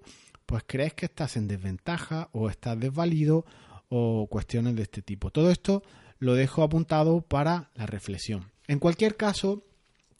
pues 0.46 0.64
crees 0.66 0.94
que 0.94 1.06
estás 1.06 1.36
en 1.36 1.48
desventaja 1.48 2.28
o 2.32 2.48
estás 2.48 2.78
desvalido 2.78 3.44
o 3.88 4.26
cuestiones 4.28 4.76
de 4.76 4.82
este 4.82 5.02
tipo. 5.02 5.30
Todo 5.30 5.50
esto 5.50 5.82
lo 6.18 6.34
dejo 6.34 6.62
apuntado 6.62 7.20
para 7.22 7.70
la 7.74 7.86
reflexión. 7.86 8.50
En 8.66 8.78
cualquier 8.78 9.16
caso, 9.16 9.62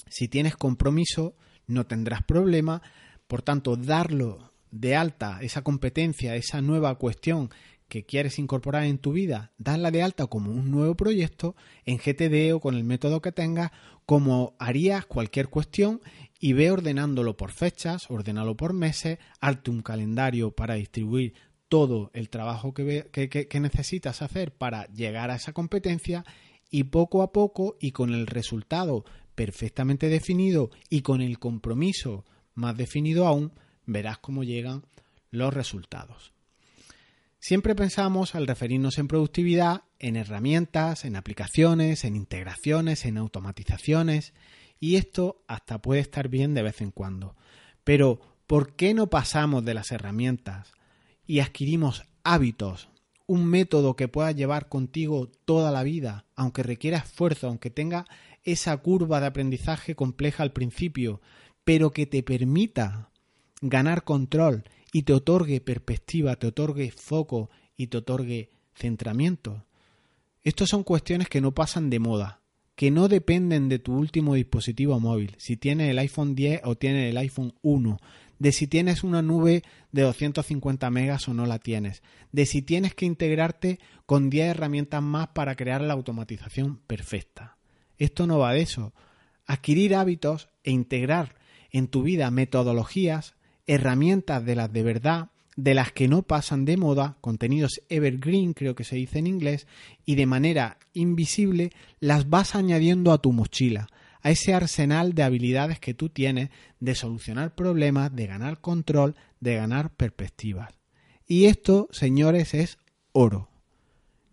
si 0.09 0.29
tienes 0.29 0.57
compromiso, 0.57 1.35
no 1.67 1.87
tendrás 1.87 2.23
problema. 2.23 2.83
Por 3.27 3.43
tanto, 3.43 3.77
darlo 3.77 4.53
de 4.71 4.97
alta, 4.97 5.39
esa 5.41 5.63
competencia, 5.63 6.37
esa 6.37 6.61
nueva 6.61 6.97
cuestión 6.97 7.51
que 7.95 8.05
quieres 8.05 8.41
incorporar 8.41 8.87
en 8.87 8.99
tu 8.99 9.13
vida, 9.13 9.53
darla 9.57 9.93
de 9.93 10.03
alta 10.03 10.27
como 10.27 10.51
un 10.51 10.73
nuevo 10.73 10.97
proyecto 10.97 11.55
en 11.85 11.99
GTD 11.99 12.53
o 12.53 12.59
con 12.59 12.75
el 12.75 12.83
método 12.83 13.23
que 13.23 13.31
tengas, 13.31 13.71
como 14.05 14.57
harías 14.59 15.07
cualquier 15.07 15.49
cuestión 15.49 16.01
y 16.41 16.55
ve 16.55 16.73
ordenándolo 16.73 17.37
por 17.37 17.53
fechas, 17.53 18.11
ordenalo 18.11 18.57
por 18.57 18.73
meses, 18.73 19.21
hazte 19.41 19.71
un 19.71 19.83
calendario 19.83 20.51
para 20.51 20.75
distribuir 20.75 21.35
todo 21.69 22.11
el 22.15 22.31
trabajo 22.31 22.75
que, 22.75 23.11
que, 23.13 23.61
necesitas 23.61 24.23
hacer 24.23 24.53
para 24.53 24.89
llegar 24.89 25.31
a 25.31 25.37
esa 25.37 25.53
competencia 25.53 26.25
y 26.73 26.83
poco 26.83 27.23
a 27.23 27.31
poco 27.31 27.77
y 27.81 27.93
con 27.93 28.13
el 28.13 28.27
resultado 28.27 29.05
perfectamente 29.37 30.09
definido 30.09 30.71
y 30.91 31.03
con 31.03 31.21
el 31.21 31.39
compromiso 31.39 32.25
más 32.55 32.77
definido 32.77 33.29
aún, 33.29 33.53
verás 33.87 34.19
cómo 34.19 34.43
llegan 34.43 34.83
los 35.31 35.55
resultados. 35.55 36.34
Siempre 37.47 37.75
pensamos 37.75 38.35
al 38.35 38.47
referirnos 38.47 38.97
en 38.97 39.07
productividad 39.07 39.83
en 39.99 40.17
herramientas, 40.17 41.05
en 41.05 41.15
aplicaciones, 41.15 42.05
en 42.05 42.17
integraciones, 42.17 43.05
en 43.05 43.19
automatizaciones 43.19 44.33
y 44.81 44.97
esto 44.97 45.45
hasta 45.47 45.83
puede 45.83 46.01
estar 46.01 46.29
bien 46.29 46.55
de 46.55 46.63
vez 46.63 46.81
en 46.81 46.91
cuando. 46.91 47.37
Pero 47.85 48.19
¿por 48.47 48.77
qué 48.77 48.95
no 48.95 49.11
pasamos 49.11 49.63
de 49.63 49.75
las 49.75 49.93
herramientas 49.93 50.73
y 51.27 51.41
adquirimos 51.41 52.05
hábitos, 52.23 52.89
un 53.27 53.45
método 53.45 53.95
que 53.95 54.09
pueda 54.09 54.33
llevar 54.33 54.71
contigo 54.71 55.31
toda 55.45 55.71
la 55.71 55.83
vida, 55.83 56.25
aunque 56.37 56.63
requiera 56.63 56.97
esfuerzo, 56.97 57.49
aunque 57.49 57.69
tenga 57.69 58.07
esa 58.45 58.75
curva 58.79 59.21
de 59.21 59.27
aprendizaje 59.27 59.95
compleja 59.95 60.45
al 60.45 60.55
principio, 60.55 61.21
pero 61.63 61.91
que 61.91 62.07
te 62.07 62.23
permita 62.23 63.11
ganar 63.61 64.05
control 64.05 64.65
y 64.95 65.03
te 65.03 65.13
otorgue 65.13 65.61
perspectiva, 65.61 66.37
te 66.37 66.47
otorgue 66.47 66.93
foco 66.93 67.51
y 67.77 67.89
te 67.89 67.97
otorgue 67.97 68.53
centramiento. 68.77 69.67
Estas 70.45 70.69
son 70.69 70.85
cuestiones 70.85 71.29
que 71.29 71.41
no 71.41 71.53
pasan 71.53 71.91
de 71.91 71.99
moda, 71.99 72.43
que 72.77 72.93
no 72.93 73.09
dependen 73.09 73.69
de 73.69 73.81
tu 73.81 73.93
último 73.93 74.35
dispositivo 74.35 75.01
móvil, 75.01 75.35
si 75.37 75.57
tienes 75.57 75.91
el 75.91 75.99
iPhone 75.99 76.37
10 76.37 76.61
o 76.63 76.77
tienes 76.77 77.11
el 77.11 77.17
iPhone 77.17 77.55
1, 77.63 77.99
de 78.39 78.53
si 78.53 78.69
tienes 78.69 79.03
una 79.03 79.21
nube 79.21 79.65
de 79.91 80.03
250 80.03 80.89
megas 80.91 81.27
o 81.27 81.35
no 81.35 81.45
la 81.45 81.59
tienes, 81.59 82.05
de 82.31 82.47
si 82.47 82.63
tienes 82.63 82.95
que 82.95 83.05
integrarte 83.05 83.81
con 84.07 84.31
10 84.31 84.51
herramientas 84.51 85.03
más 85.03 85.27
para 85.31 85.57
crear 85.57 85.81
la 85.81 85.95
automatización 85.95 86.77
perfecta. 86.87 87.57
Esto 87.99 88.29
no 88.29 88.39
va 88.39 88.53
de 88.53 88.61
eso. 88.61 88.95
Adquirir 89.45 89.97
hábitos 89.97 90.51
e 90.63 90.71
integrar 90.71 91.35
en 91.73 91.89
tu 91.89 92.05
vida 92.05 92.31
metodologías, 92.31 93.35
herramientas 93.67 94.45
de 94.45 94.55
las 94.57 94.73
de 94.73 94.83
verdad, 94.83 95.29
de 95.57 95.75
las 95.75 95.93
que 95.93 96.09
no 96.09 96.23
pasan 96.23 96.65
de 96.65 96.77
moda, 96.77 97.17
contenidos 97.21 97.81
evergreen 97.89 98.55
creo 98.55 98.75
que 98.75 98.85
se 98.85 98.97
dice 98.97 99.19
en 99.19 99.27
inglés, 99.27 99.67
y 100.05 100.17
de 100.17 100.27
manera 100.27 100.79
invisible 100.93 101.71
las 102.01 102.29
vas 102.29 102.55
añadiendo 102.55 103.13
a 103.13 103.19
tu 103.19 103.33
mochila, 103.33 103.89
a 104.23 104.31
ese 104.31 104.55
arsenal 104.55 105.15
de 105.15 105.23
habilidades 105.23 105.79
que 105.79 105.95
tú 105.95 106.09
tienes 106.09 106.51
de 106.81 106.95
solucionar 106.95 107.55
problemas, 107.55 108.15
de 108.15 108.27
ganar 108.27 108.61
control, 108.61 109.15
de 109.41 109.57
ganar 109.57 109.95
perspectivas. 109.95 110.73
Y 111.27 111.47
esto, 111.47 111.89
señores, 111.93 112.55
es 112.55 112.79
oro. 113.13 113.49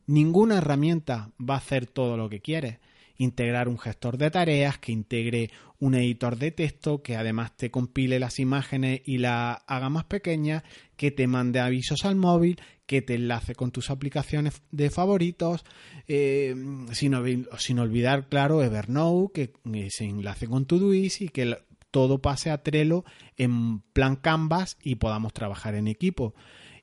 Ninguna 0.08 0.58
herramienta 0.58 1.32
va 1.40 1.56
a 1.56 1.58
hacer 1.58 1.86
todo 1.86 2.18
lo 2.18 2.30
que 2.30 2.42
quieres 2.42 2.80
integrar 3.24 3.70
un 3.70 3.78
gestor 3.78 4.18
de 4.18 4.32
tareas, 4.32 4.80
que 4.80 4.92
integre 4.92 5.52
un 5.78 5.94
editor 5.94 6.38
de 6.38 6.52
texto, 6.52 7.04
que 7.04 7.16
además 7.16 7.56
te 7.56 7.70
compile 7.70 8.20
las 8.20 8.40
imágenes 8.40 9.02
y 9.06 9.20
las 9.20 9.60
haga 9.68 9.90
más 9.90 10.06
pequeñas, 10.06 10.64
que 10.96 11.12
te 11.12 11.28
mande 11.28 11.60
avisos 11.60 12.04
al 12.06 12.16
móvil, 12.16 12.60
que 12.88 13.04
te 13.04 13.16
enlace 13.16 13.54
con 13.54 13.72
tus 13.72 13.92
aplicaciones 13.92 14.64
de 14.72 14.90
favoritos, 14.90 15.64
eh, 16.08 16.56
sin, 16.94 17.14
olvidar, 17.14 18.28
claro, 18.28 18.64
Evernote, 18.64 19.54
que 19.64 19.90
se 19.92 20.06
enlace 20.06 20.48
con 20.48 20.66
Todoist 20.66 21.22
y 21.22 21.30
que 21.30 21.58
todo 21.92 22.22
pase 22.22 22.50
a 22.50 22.64
Trello 22.64 23.06
en 23.38 23.82
plan 23.82 24.16
Canvas 24.16 24.78
y 24.82 24.96
podamos 24.96 25.32
trabajar 25.34 25.76
en 25.76 25.88
equipo. 25.88 26.34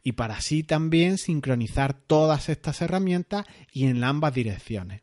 Y 0.04 0.12
para 0.12 0.36
así 0.36 0.62
también 0.62 1.18
sincronizar 1.18 1.94
todas 1.94 2.48
estas 2.48 2.80
herramientas 2.80 3.44
y 3.72 3.86
en 3.86 4.04
ambas 4.04 4.34
direcciones 4.34 5.02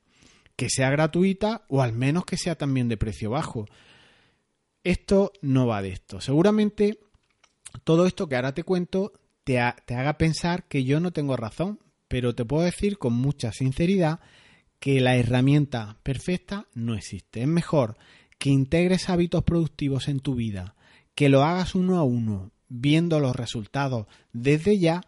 que 0.55 0.69
sea 0.69 0.89
gratuita 0.89 1.65
o 1.67 1.81
al 1.81 1.93
menos 1.93 2.25
que 2.25 2.37
sea 2.37 2.55
también 2.55 2.87
de 2.87 2.97
precio 2.97 3.31
bajo. 3.31 3.65
Esto 4.83 5.33
no 5.41 5.67
va 5.67 5.81
de 5.81 5.89
esto. 5.89 6.21
Seguramente 6.21 6.99
todo 7.83 8.05
esto 8.05 8.27
que 8.27 8.35
ahora 8.35 8.53
te 8.53 8.63
cuento 8.63 9.13
te, 9.43 9.59
haga 9.59 10.17
pensar 10.17 10.67
que 10.67 10.83
yo 10.83 10.99
no 10.99 11.11
tengo 11.11 11.37
razón, 11.37 11.79
pero 12.07 12.33
te 12.33 12.45
puedo 12.45 12.63
decir 12.63 12.97
con 12.97 13.13
mucha 13.13 13.51
sinceridad 13.51 14.19
que 14.79 14.99
la 14.99 15.15
herramienta 15.15 15.97
perfecta 16.03 16.67
no 16.73 16.95
existe. 16.95 17.41
Es 17.41 17.47
mejor 17.47 17.97
que 18.39 18.49
integres 18.49 19.09
hábitos 19.09 19.43
productivos 19.43 20.07
en 20.07 20.19
tu 20.19 20.35
vida, 20.35 20.75
que 21.13 21.29
lo 21.29 21.43
hagas 21.43 21.75
uno 21.75 21.97
a 21.97 22.03
uno, 22.03 22.51
viendo 22.67 23.19
los 23.19 23.35
resultados 23.35 24.07
desde 24.33 24.79
ya, 24.79 25.01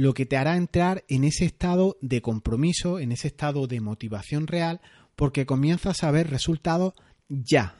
lo 0.00 0.14
que 0.14 0.24
te 0.24 0.38
hará 0.38 0.56
entrar 0.56 1.04
en 1.08 1.24
ese 1.24 1.44
estado 1.44 1.98
de 2.00 2.22
compromiso, 2.22 2.98
en 3.00 3.12
ese 3.12 3.28
estado 3.28 3.66
de 3.66 3.82
motivación 3.82 4.46
real, 4.46 4.80
porque 5.14 5.44
comienzas 5.44 6.04
a 6.04 6.10
ver 6.10 6.30
resultados 6.30 6.94
ya, 7.28 7.74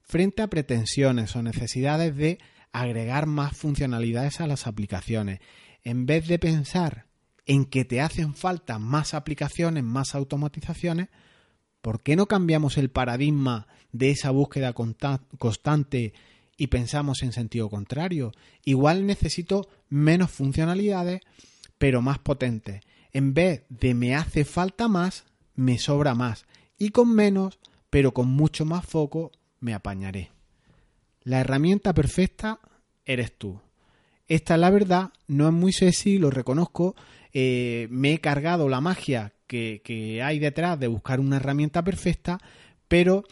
frente 0.00 0.42
a 0.42 0.46
pretensiones 0.46 1.34
o 1.34 1.42
necesidades 1.42 2.14
de 2.14 2.38
agregar 2.70 3.26
más 3.26 3.56
funcionalidades 3.56 4.40
a 4.40 4.46
las 4.46 4.68
aplicaciones. 4.68 5.40
En 5.82 6.06
vez 6.06 6.28
de 6.28 6.38
pensar 6.38 7.06
en 7.44 7.64
que 7.64 7.84
te 7.84 8.00
hacen 8.00 8.36
falta 8.36 8.78
más 8.78 9.12
aplicaciones, 9.12 9.82
más 9.82 10.14
automatizaciones, 10.14 11.08
¿por 11.82 12.04
qué 12.04 12.14
no 12.14 12.26
cambiamos 12.26 12.78
el 12.78 12.90
paradigma 12.90 13.66
de 13.90 14.12
esa 14.12 14.30
búsqueda 14.30 14.74
constante 14.74 16.14
y 16.56 16.68
pensamos 16.68 17.24
en 17.24 17.32
sentido 17.32 17.68
contrario? 17.68 18.30
Igual 18.64 19.06
necesito 19.06 19.68
menos 19.88 20.30
funcionalidades, 20.30 21.20
pero 21.78 22.02
más 22.02 22.18
potente. 22.18 22.80
En 23.12 23.34
vez 23.34 23.64
de 23.68 23.94
me 23.94 24.14
hace 24.14 24.44
falta 24.44 24.88
más, 24.88 25.24
me 25.54 25.78
sobra 25.78 26.14
más. 26.14 26.46
Y 26.78 26.90
con 26.90 27.14
menos, 27.14 27.58
pero 27.90 28.12
con 28.12 28.28
mucho 28.28 28.64
más 28.64 28.84
foco, 28.84 29.30
me 29.60 29.74
apañaré. 29.74 30.30
La 31.22 31.40
herramienta 31.40 31.94
perfecta 31.94 32.60
eres 33.04 33.36
tú. 33.38 33.60
Esta 34.26 34.54
es 34.54 34.60
la 34.60 34.70
verdad, 34.70 35.10
no 35.26 35.46
es 35.46 35.52
muy 35.52 35.72
sexy, 35.72 36.18
lo 36.18 36.30
reconozco. 36.30 36.96
Eh, 37.32 37.88
me 37.90 38.14
he 38.14 38.18
cargado 38.18 38.68
la 38.68 38.80
magia 38.80 39.32
que, 39.46 39.82
que 39.84 40.22
hay 40.22 40.38
detrás 40.38 40.78
de 40.80 40.88
buscar 40.88 41.20
una 41.20 41.36
herramienta 41.36 41.84
perfecta, 41.84 42.38
pero 42.88 43.24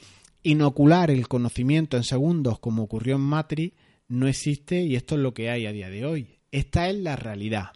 inocular 0.42 1.10
el 1.10 1.28
conocimiento 1.28 1.96
en 1.96 2.04
segundos, 2.04 2.58
como 2.58 2.82
ocurrió 2.82 3.16
en 3.16 3.22
Matrix, 3.22 3.74
no 4.08 4.28
existe 4.28 4.82
y 4.82 4.96
esto 4.96 5.14
es 5.14 5.22
lo 5.22 5.32
que 5.32 5.50
hay 5.50 5.66
a 5.66 5.72
día 5.72 5.88
de 5.88 6.04
hoy. 6.04 6.38
Esta 6.50 6.88
es 6.88 6.96
la 6.96 7.16
realidad. 7.16 7.72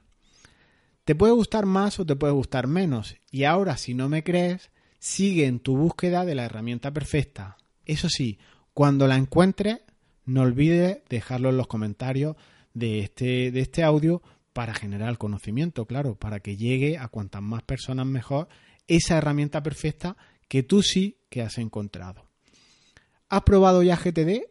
Te 1.07 1.15
puede 1.15 1.33
gustar 1.35 1.67
más 1.67 2.01
o 2.01 2.05
te 2.05 2.17
puede 2.17 2.33
gustar 2.33 2.67
menos. 2.67 3.17
Y 3.31 3.45
ahora, 3.45 3.77
si 3.77 3.95
no 3.95 4.09
me 4.09 4.25
crees, 4.25 4.73
sigue 4.99 5.47
en 5.47 5.61
tu 5.61 5.77
búsqueda 5.77 6.25
de 6.25 6.35
la 6.35 6.47
herramienta 6.47 6.93
perfecta. 6.93 7.59
Eso 7.85 8.09
sí, 8.09 8.41
cuando 8.75 9.07
la 9.07 9.15
encuentres, 9.15 9.83
no 10.25 10.43
olvides 10.43 10.99
dejarlo 11.09 11.51
en 11.51 11.59
los 11.59 11.69
comentarios 11.69 12.35
de 12.75 12.99
este, 12.99 13.53
de 13.53 13.61
este 13.61 13.85
audio 13.85 14.21
para 14.53 14.75
generar 14.75 15.17
conocimiento, 15.17 15.87
claro, 15.87 16.17
para 16.17 16.41
que 16.41 16.57
llegue 16.57 16.99
a 16.99 17.07
cuantas 17.07 17.41
más 17.41 17.63
personas 17.63 18.05
mejor 18.05 18.49
esa 18.89 19.17
herramienta 19.17 19.63
perfecta 19.63 20.17
que 20.49 20.65
tú 20.65 20.83
sí 20.83 21.19
que 21.31 21.41
has 21.41 21.59
encontrado. 21.59 22.27
¿Has 23.29 23.43
probado 23.43 23.85
ya 23.85 23.95
GTD? 23.95 24.43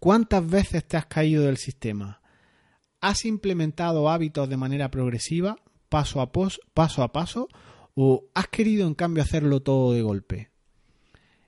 ¿Cuántas 0.00 0.50
veces 0.50 0.84
te 0.84 0.96
has 0.96 1.06
caído 1.06 1.44
del 1.44 1.58
sistema? 1.58 2.20
¿Has 3.00 3.24
implementado 3.24 4.10
hábitos 4.10 4.48
de 4.48 4.56
manera 4.56 4.90
progresiva? 4.90 5.58
Paso 5.88 6.20
a, 6.20 6.30
paso 6.32 7.02
a 7.02 7.12
paso 7.12 7.48
o 7.94 8.24
has 8.34 8.48
querido 8.48 8.86
en 8.86 8.94
cambio 8.94 9.22
hacerlo 9.22 9.60
todo 9.60 9.92
de 9.92 10.02
golpe? 10.02 10.50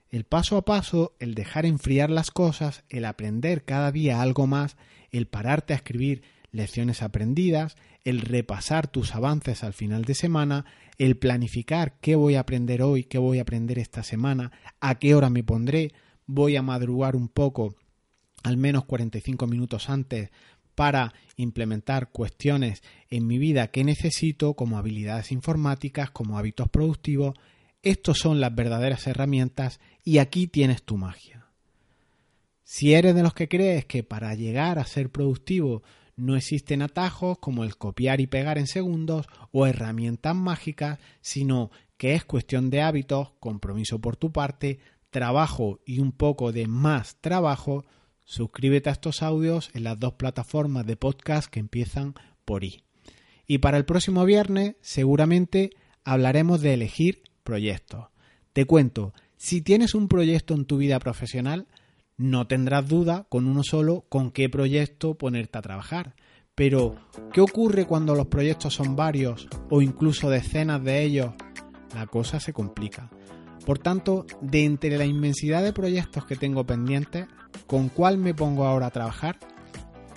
El 0.09 0.23
paso 0.23 0.57
a 0.57 0.65
paso, 0.65 1.15
el 1.19 1.35
dejar 1.35 1.65
enfriar 1.65 2.09
las 2.09 2.31
cosas, 2.31 2.83
el 2.89 3.05
aprender 3.05 3.63
cada 3.63 3.91
día 3.91 4.21
algo 4.21 4.47
más, 4.47 4.75
el 5.11 5.27
pararte 5.27 5.73
a 5.73 5.75
escribir 5.75 6.23
lecciones 6.51 7.03
aprendidas, 7.03 7.75
el 8.03 8.21
repasar 8.21 8.87
tus 8.87 9.13
avances 9.13 9.63
al 9.63 9.73
final 9.73 10.05
de 10.05 10.15
semana, 10.15 10.65
el 10.97 11.17
planificar 11.17 11.99
qué 11.99 12.15
voy 12.15 12.35
a 12.35 12.41
aprender 12.41 12.81
hoy, 12.81 13.03
qué 13.03 13.19
voy 13.19 13.37
a 13.37 13.43
aprender 13.43 13.77
esta 13.77 14.01
semana, 14.01 14.51
a 14.79 14.95
qué 14.95 15.13
hora 15.13 15.29
me 15.29 15.43
pondré, 15.43 15.93
voy 16.25 16.55
a 16.55 16.63
madrugar 16.63 17.15
un 17.15 17.27
poco, 17.27 17.75
al 18.43 18.57
menos 18.57 18.85
45 18.85 19.45
minutos 19.47 19.89
antes 19.89 20.31
para 20.79 21.13
implementar 21.35 22.09
cuestiones 22.09 22.83
en 23.09 23.27
mi 23.27 23.37
vida 23.37 23.67
que 23.67 23.83
necesito 23.83 24.53
como 24.53 24.77
habilidades 24.77 25.33
informáticas, 25.33 26.09
como 26.09 26.37
hábitos 26.37 26.69
productivos. 26.69 27.35
Estos 27.83 28.19
son 28.19 28.39
las 28.39 28.55
verdaderas 28.55 29.05
herramientas 29.05 29.81
y 30.05 30.19
aquí 30.19 30.47
tienes 30.47 30.83
tu 30.83 30.95
magia. 30.95 31.47
Si 32.63 32.93
eres 32.93 33.13
de 33.13 33.23
los 33.23 33.33
que 33.33 33.49
crees 33.49 33.83
que 33.83 34.03
para 34.03 34.33
llegar 34.35 34.79
a 34.79 34.85
ser 34.85 35.09
productivo 35.09 35.83
no 36.15 36.37
existen 36.37 36.81
atajos 36.81 37.39
como 37.39 37.65
el 37.65 37.75
copiar 37.75 38.21
y 38.21 38.27
pegar 38.27 38.57
en 38.57 38.67
segundos 38.67 39.27
o 39.51 39.67
herramientas 39.67 40.33
mágicas, 40.33 40.97
sino 41.19 41.71
que 41.97 42.13
es 42.13 42.23
cuestión 42.23 42.69
de 42.69 42.83
hábitos, 42.83 43.31
compromiso 43.41 43.99
por 43.99 44.15
tu 44.15 44.31
parte, 44.31 44.79
trabajo 45.09 45.81
y 45.85 45.99
un 45.99 46.13
poco 46.13 46.53
de 46.53 46.67
más 46.67 47.17
trabajo, 47.19 47.83
Suscríbete 48.29 48.89
a 48.89 48.91
estos 48.91 49.23
audios 49.23 49.71
en 49.73 49.83
las 49.85 49.99
dos 49.99 50.13
plataformas 50.13 50.85
de 50.85 50.95
podcast 50.95 51.49
que 51.49 51.59
empiezan 51.59 52.13
por 52.45 52.63
I. 52.63 52.83
Y 53.47 53.57
para 53.57 53.77
el 53.77 53.85
próximo 53.85 54.23
viernes 54.23 54.75
seguramente 54.81 55.71
hablaremos 56.03 56.61
de 56.61 56.75
elegir 56.75 57.23
proyectos. 57.43 58.05
Te 58.53 58.65
cuento, 58.65 59.15
si 59.35 59.61
tienes 59.61 59.95
un 59.95 60.07
proyecto 60.07 60.53
en 60.53 60.65
tu 60.65 60.77
vida 60.77 60.99
profesional, 60.99 61.65
no 62.17 62.45
tendrás 62.45 62.87
duda 62.87 63.25
con 63.29 63.47
uno 63.47 63.63
solo 63.63 64.05
con 64.09 64.29
qué 64.29 64.47
proyecto 64.47 65.15
ponerte 65.15 65.57
a 65.57 65.63
trabajar. 65.63 66.13
Pero, 66.53 66.97
¿qué 67.33 67.41
ocurre 67.41 67.87
cuando 67.87 68.13
los 68.13 68.27
proyectos 68.27 68.75
son 68.75 68.95
varios 68.95 69.47
o 69.71 69.81
incluso 69.81 70.29
decenas 70.29 70.83
de 70.83 71.01
ellos? 71.01 71.33
La 71.95 72.05
cosa 72.05 72.39
se 72.39 72.53
complica. 72.53 73.09
Por 73.65 73.79
tanto, 73.79 74.27
de 74.39 74.65
entre 74.65 74.99
la 74.99 75.05
inmensidad 75.05 75.63
de 75.63 75.73
proyectos 75.73 76.25
que 76.25 76.35
tengo 76.35 76.63
pendientes, 76.67 77.25
¿con 77.67 77.89
cuál 77.89 78.17
me 78.17 78.33
pongo 78.33 78.65
ahora 78.65 78.87
a 78.87 78.91
trabajar? 78.91 79.37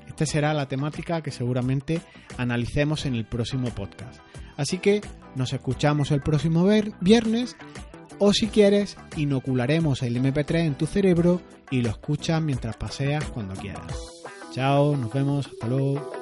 Esta 0.09 0.27
será 0.27 0.55
la 0.55 0.69
temática 0.69 1.23
que 1.23 1.31
seguramente 1.31 2.01
analicemos 2.37 3.07
en 3.07 3.15
el 3.15 3.25
próximo 3.25 3.69
podcast. 3.71 4.21
Así 4.57 4.79
que 4.79 5.01
nos 5.35 5.53
escuchamos 5.53 6.11
el 6.11 6.21
próximo 6.21 6.69
viernes 7.01 7.57
o 8.19 8.33
si 8.33 8.47
quieres, 8.47 8.97
inocularemos 9.17 10.03
el 10.03 10.17
MP3 10.17 10.61
en 10.61 10.75
tu 10.77 10.87
cerebro 10.87 11.41
y 11.71 11.83
lo 11.83 11.91
escuchas 11.91 12.41
mientras 12.41 12.77
paseas 12.77 13.25
cuando 13.25 13.55
quieras. 13.55 14.23
Chao, 14.53 14.97
nos 14.97 15.13
vemos, 15.13 15.49
hasta 15.49 15.67
luego. 15.67 16.22